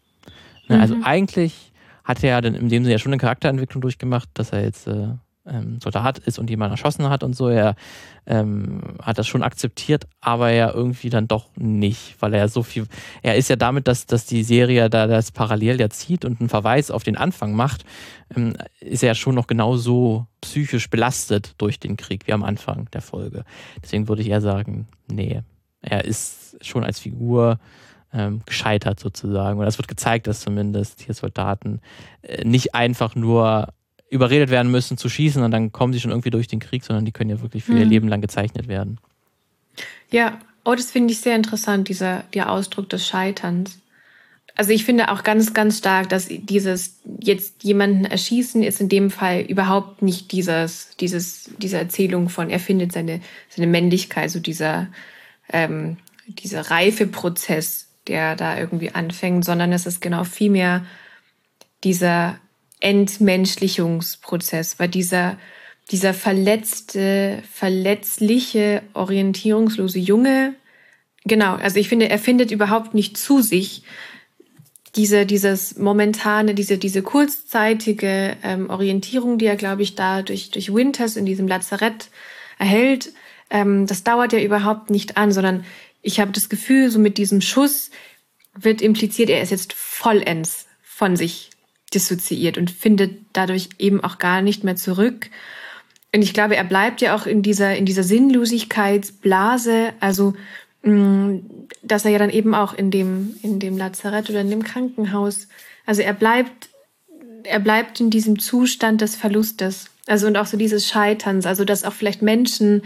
[0.68, 1.04] Ne, also mhm.
[1.04, 1.72] eigentlich
[2.04, 4.88] hat er ja dann in dem Sinne ja schon eine Charakterentwicklung durchgemacht, dass er jetzt
[4.88, 5.08] äh,
[5.48, 7.50] ähm, Soldat ist und jemanden erschossen hat und so.
[7.50, 7.76] Er
[8.26, 12.88] ähm, hat das schon akzeptiert, aber ja irgendwie dann doch nicht, weil er so viel.
[13.22, 16.50] Er ist ja damit, dass, dass die Serie da das parallel ja zieht und einen
[16.50, 17.86] Verweis auf den Anfang macht,
[18.36, 22.90] ähm, ist er ja schon noch genauso psychisch belastet durch den Krieg wie am Anfang
[22.92, 23.44] der Folge.
[23.82, 25.42] Deswegen würde ich eher sagen, nee,
[25.82, 27.60] er ist schon als Figur
[28.16, 29.60] ähm, gescheitert sozusagen.
[29.60, 31.82] Oder es wird gezeigt, dass zumindest hier Soldaten
[32.22, 33.70] äh, nicht einfach nur
[34.10, 37.06] überredet werden müssen zu schießen und dann kommen sie schon irgendwie durch den Krieg, sondern
[37.06, 37.80] die können ja wirklich für mhm.
[37.80, 39.00] ihr Leben lang gezeichnet werden.
[40.10, 43.80] Ja, oh, das finde ich sehr interessant, dieser der Ausdruck des Scheiterns.
[44.58, 49.12] Also ich finde auch ganz, ganz stark, dass dieses jetzt jemanden erschießen ist in dem
[49.12, 54.88] Fall überhaupt nicht dieses, dieses, diese Erzählung von, er findet seine, seine Männlichkeit, so dieser,
[55.52, 55.98] ähm,
[56.28, 60.86] dieser Reifeprozess, der da irgendwie anfängt, sondern es ist genau vielmehr
[61.84, 62.40] dieser
[62.80, 65.38] Entmenschlichungsprozess, weil dieser,
[65.92, 70.56] dieser verletzte, verletzliche, orientierungslose Junge,
[71.26, 73.84] genau, also ich finde, er findet überhaupt nicht zu sich.
[74.96, 80.74] Diese, dieses momentane, diese, diese kurzzeitige ähm, Orientierung, die er, glaube ich, da durch, durch
[80.74, 82.08] Winters in diesem Lazarett
[82.58, 83.12] erhält,
[83.50, 85.66] ähm, das dauert ja überhaupt nicht an, sondern
[86.06, 87.90] ich habe das Gefühl, so mit diesem Schuss
[88.54, 91.50] wird impliziert, er ist jetzt vollends von sich
[91.94, 95.32] dissoziiert und findet dadurch eben auch gar nicht mehr zurück.
[96.14, 100.36] Und ich glaube, er bleibt ja auch in dieser, in dieser Sinnlosigkeitsblase, also,
[100.84, 101.38] mm,
[101.82, 105.48] dass er ja dann eben auch in dem, in dem Lazarett oder in dem Krankenhaus,
[105.88, 106.70] also er bleibt,
[107.44, 109.88] er bleibt in diesem Zustand des Verlustes.
[110.06, 112.84] Also und auch so dieses Scheiterns, also dass auch vielleicht Menschen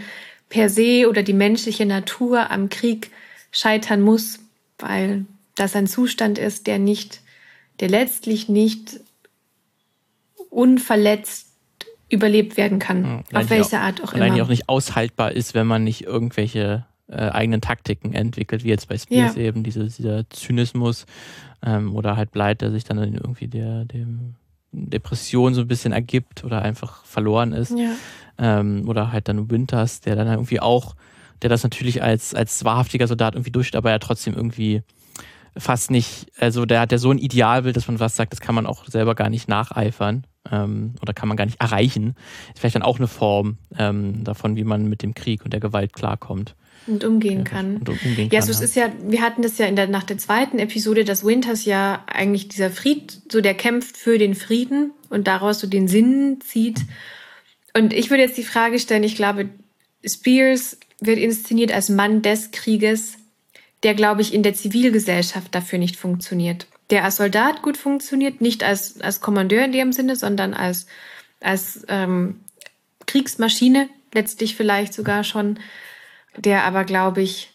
[0.50, 3.10] per se oder die menschliche Natur am Krieg
[3.50, 4.40] scheitern muss,
[4.78, 5.24] weil
[5.56, 7.22] das ein Zustand ist, der nicht,
[7.80, 9.00] der letztlich nicht
[10.50, 11.46] unverletzt
[12.10, 14.24] überlebt werden kann, ja, auf welche auch, Art auch immer.
[14.24, 18.88] Allein auch nicht aushaltbar ist, wenn man nicht irgendwelche äh, eigenen Taktiken entwickelt, wie jetzt
[18.88, 19.42] bei Spears ja.
[19.42, 21.06] eben diese, dieser Zynismus
[21.64, 24.34] ähm, oder halt Bleit, der sich dann irgendwie der, dem
[24.72, 27.72] Depression so ein bisschen ergibt oder einfach verloren ist.
[27.76, 27.92] Ja.
[28.38, 30.94] Ähm, oder halt dann Winters, der dann irgendwie auch,
[31.42, 34.82] der das natürlich als, als wahrhaftiger Soldat irgendwie durch, aber ja trotzdem irgendwie
[35.56, 38.54] fast nicht, also der hat ja so ein Idealbild, dass man was sagt, das kann
[38.54, 42.14] man auch selber gar nicht nacheifern ähm, oder kann man gar nicht erreichen.
[42.48, 45.60] Ist vielleicht dann auch eine Form ähm, davon, wie man mit dem Krieg und der
[45.60, 46.54] Gewalt klarkommt.
[46.90, 47.76] Und umgehen kann.
[47.76, 50.02] Und umgehen ja, kann, so es ist ja, wir hatten das ja in der, nach
[50.02, 54.92] der zweiten Episode, dass Winters ja eigentlich dieser Fried, so der kämpft für den Frieden
[55.08, 56.80] und daraus so den Sinn zieht.
[57.74, 59.48] Und ich würde jetzt die Frage stellen, ich glaube,
[60.04, 63.16] Spears wird inszeniert als Mann des Krieges,
[63.82, 66.66] der, glaube ich, in der Zivilgesellschaft dafür nicht funktioniert.
[66.90, 70.86] Der als Soldat gut funktioniert, nicht als, als Kommandeur in dem Sinne, sondern als,
[71.40, 72.40] als ähm,
[73.06, 75.58] Kriegsmaschine, letztlich vielleicht sogar schon,
[76.44, 77.50] der aber, glaube ich,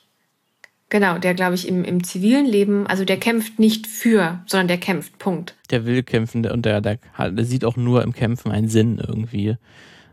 [0.90, 4.78] genau, der, glaube ich, im, im zivilen Leben, also der kämpft nicht für, sondern der
[4.78, 5.56] kämpft, Punkt.
[5.72, 9.58] Der will kämpfen und der, der, der sieht auch nur im Kämpfen einen Sinn irgendwie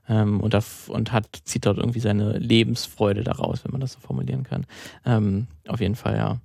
[0.09, 0.57] ähm, und,
[0.89, 4.67] und hat, zieht dort irgendwie seine Lebensfreude daraus, wenn man das so formulieren kann.
[5.05, 6.39] Ähm, auf jeden Fall, ja.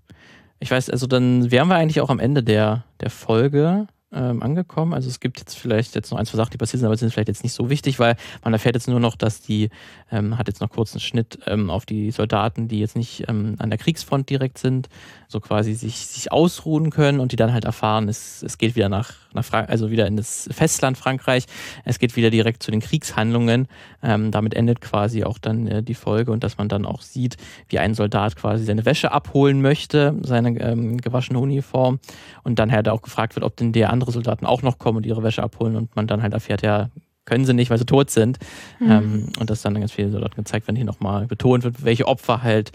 [0.60, 4.94] Ich weiß, also dann wären wir eigentlich auch am Ende der, der Folge ähm, angekommen.
[4.94, 7.12] Also es gibt jetzt vielleicht jetzt noch ein, zwei Sachen, die passiert sind, aber sind
[7.12, 9.70] vielleicht jetzt nicht so wichtig, weil man erfährt jetzt nur noch, dass die,
[10.12, 13.56] ähm, hat jetzt noch kurz einen Schnitt ähm, auf die Soldaten, die jetzt nicht ähm,
[13.60, 14.88] an der Kriegsfront direkt sind,
[15.28, 18.88] so quasi sich, sich ausruhen können und die dann halt erfahren, es, es geht wieder
[18.88, 21.46] nach, nach Frank also wieder in das Festland Frankreich,
[21.84, 23.68] es geht wieder direkt zu den Kriegshandlungen.
[24.02, 27.36] Ähm, damit endet quasi auch dann äh, die Folge und dass man dann auch sieht,
[27.68, 32.00] wie ein Soldat quasi seine Wäsche abholen möchte, seine ähm, gewaschene Uniform
[32.44, 35.06] und dann halt auch gefragt wird, ob denn der andere Soldaten auch noch kommen und
[35.06, 36.90] ihre Wäsche abholen und man dann halt erfährt, ja,
[37.26, 38.38] können sie nicht, weil sie tot sind.
[38.80, 38.92] Mhm.
[38.92, 42.44] Ähm, und das dann ganz viele Soldaten gezeigt werden, hier nochmal betont wird, welche Opfer
[42.44, 42.72] halt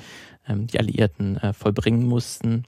[0.49, 2.65] ähm, die Alliierten äh, vollbringen mussten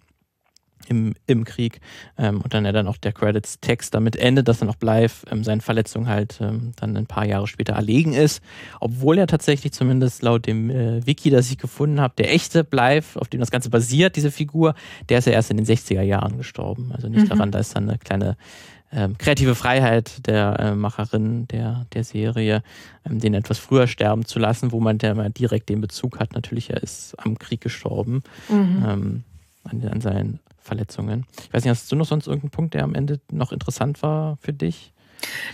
[0.88, 1.80] im, im Krieg.
[2.18, 5.44] Ähm, und dann ja dann auch der Credits-Text damit endet, dass dann auch Blythe ähm,
[5.44, 8.42] seinen Verletzungen halt ähm, dann ein paar Jahre später erlegen ist.
[8.80, 13.20] Obwohl er tatsächlich zumindest laut dem äh, Wiki, das ich gefunden habe, der echte Blythe,
[13.20, 14.74] auf dem das Ganze basiert, diese Figur,
[15.08, 16.92] der ist ja erst in den 60er Jahren gestorben.
[16.94, 17.28] Also nicht mhm.
[17.28, 18.36] daran, da ist dann eine kleine
[18.94, 22.62] ähm, kreative Freiheit der äh, Macherin der, der Serie,
[23.04, 26.32] ähm, den etwas früher sterben zu lassen, wo man der mal direkt den Bezug hat.
[26.34, 28.84] Natürlich, er ist am Krieg gestorben, mhm.
[28.86, 29.24] ähm,
[29.64, 31.26] an, an seinen Verletzungen.
[31.40, 34.38] Ich weiß nicht, hast du noch sonst irgendeinen Punkt, der am Ende noch interessant war
[34.40, 34.92] für dich?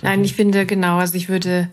[0.02, 1.68] Nein, ich finde genau, also ich würde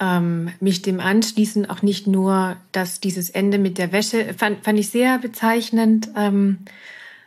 [0.00, 4.78] ähm, mich dem anschließen, auch nicht nur, dass dieses Ende mit der Wäsche, fand, fand
[4.78, 6.08] ich sehr bezeichnend.
[6.16, 6.58] Ähm,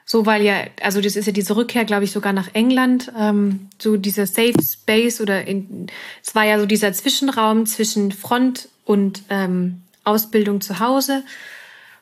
[0.06, 3.68] so, weil ja, also das ist ja diese Rückkehr, glaube ich, sogar nach England, ähm,
[3.78, 9.82] so dieser Safe Space oder es war ja so dieser Zwischenraum zwischen Front und ähm,
[10.04, 11.24] Ausbildung zu Hause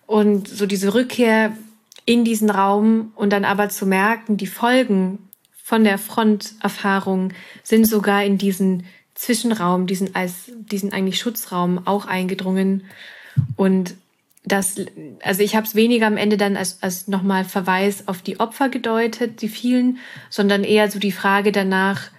[0.08, 1.54] und so diese Rückkehr
[2.10, 5.30] in diesen Raum und dann aber zu merken, die Folgen
[5.64, 12.86] von der Fronterfahrung sind sogar in diesen Zwischenraum, diesen als diesen eigentlich Schutzraum auch eingedrungen.
[13.56, 13.94] Und
[14.44, 14.78] das,
[15.22, 18.70] also ich habe es weniger am Ende dann als, als nochmal Verweis auf die Opfer
[18.70, 20.00] gedeutet, die vielen,
[20.32, 22.10] sondern eher so die Frage danach,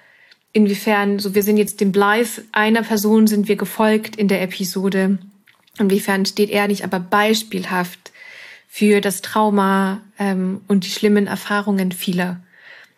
[0.53, 5.19] inwiefern, so wir sind jetzt dem Blythe einer Person sind wir gefolgt in der Episode,
[5.81, 8.10] inwiefern steht er nicht aber beispielhaft
[8.73, 12.41] für das Trauma ähm, und die schlimmen Erfahrungen vieler.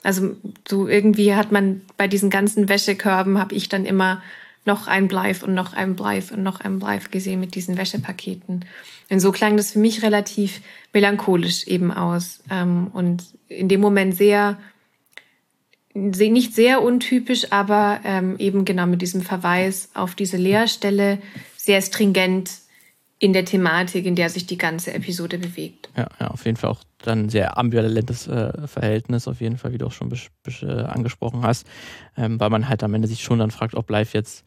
[0.03, 0.37] Also
[0.69, 4.23] so irgendwie hat man bei diesen ganzen Wäschekörben, habe ich dann immer
[4.67, 8.67] noch ein Blythe und noch ein Blythe und noch ein Blythe gesehen mit diesen Wäschepaketen.
[9.09, 10.61] Und so klang das für mich relativ
[10.93, 14.59] melancholisch eben aus ähm, und in dem Moment sehr,
[15.95, 21.19] nicht sehr untypisch, aber ähm, eben genau mit diesem Verweis auf diese Leerstelle
[21.57, 22.51] sehr stringent
[23.23, 25.89] in der Thematik, in der sich die ganze Episode bewegt.
[25.97, 29.73] Ja, ja auf jeden Fall auch dann ein sehr ambivalentes äh, Verhältnis, auf jeden Fall,
[29.73, 30.13] wie du auch schon
[30.63, 31.65] äh, angesprochen hast,
[32.17, 34.45] ähm, weil man halt am Ende sich schon dann fragt, ob Live jetzt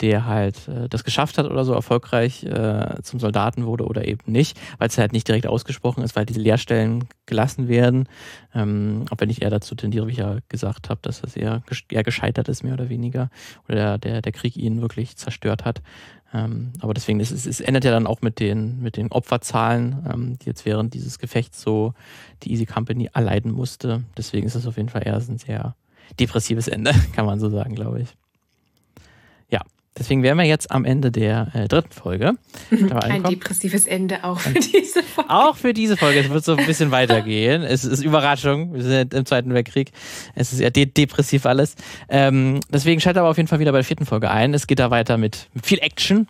[0.00, 4.20] der halt äh, das geschafft hat oder so erfolgreich äh, zum Soldaten wurde oder eben
[4.26, 8.08] nicht, weil es halt nicht direkt ausgesprochen ist, weil diese Lehrstellen gelassen werden.
[8.54, 11.62] Ähm, auch wenn ich eher dazu tendiere, wie ich ja gesagt habe, dass das eher,
[11.90, 13.30] eher gescheitert ist, mehr oder weniger,
[13.68, 15.82] oder der, der, der Krieg ihn wirklich zerstört hat.
[16.32, 20.38] Ähm, aber deswegen, es, es endet ja dann auch mit den, mit den Opferzahlen, ähm,
[20.38, 21.94] die jetzt während dieses Gefechts so
[22.42, 24.04] die Easy Company erleiden musste.
[24.16, 25.74] Deswegen ist es auf jeden Fall eher ein sehr
[26.20, 28.16] depressives Ende, kann man so sagen, glaube ich.
[29.98, 32.34] Deswegen wären wir jetzt am Ende der äh, dritten Folge.
[33.02, 35.30] Ein depressives Ende auch für diese Folge.
[35.30, 36.20] Auch für diese Folge.
[36.20, 37.62] Es wird so ein bisschen weitergehen.
[37.62, 38.74] Es ist Überraschung.
[38.74, 39.92] Wir sind im Zweiten Weltkrieg.
[40.34, 41.74] Es ist ja de depressiv alles.
[42.08, 44.54] Ähm, deswegen schaltet aber auf jeden Fall wieder bei der vierten Folge ein.
[44.54, 46.28] Es geht da weiter mit, mit viel Action.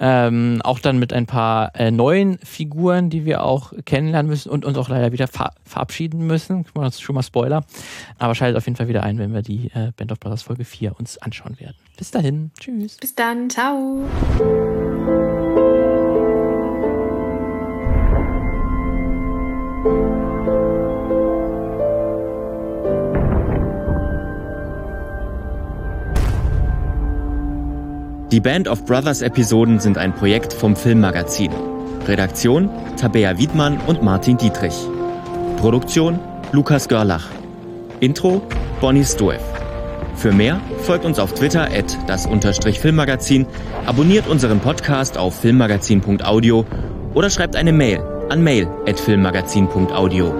[0.00, 4.64] Ähm, auch dann mit ein paar äh, neuen Figuren, die wir auch kennenlernen müssen und
[4.64, 6.64] uns auch leider wieder ver verabschieden müssen.
[6.74, 7.64] Das ist schon mal Spoiler.
[8.18, 10.64] Aber schaltet auf jeden Fall wieder ein, wenn wir die äh, Band of Brothers Folge
[10.64, 11.76] 4 uns anschauen werden.
[11.96, 12.52] Bis dahin.
[12.60, 12.96] Tschüss.
[12.96, 13.50] Bis dann.
[13.50, 14.04] Ciao.
[28.30, 31.50] Die Band of Brothers Episoden sind ein Projekt vom Filmmagazin.
[32.06, 32.68] Redaktion
[32.98, 34.74] Tabea Wiedmann und Martin Dietrich.
[35.56, 36.18] Produktion
[36.52, 37.26] Lukas Görlach.
[38.00, 38.42] Intro
[38.82, 39.40] Bonnie Stoev.
[40.14, 42.28] Für mehr folgt uns auf Twitter at das
[42.78, 43.46] Filmmagazin,
[43.86, 46.66] abonniert unseren Podcast auf filmmagazin.audio
[47.14, 50.34] oder schreibt eine Mail an mail at filmmagazin.audio.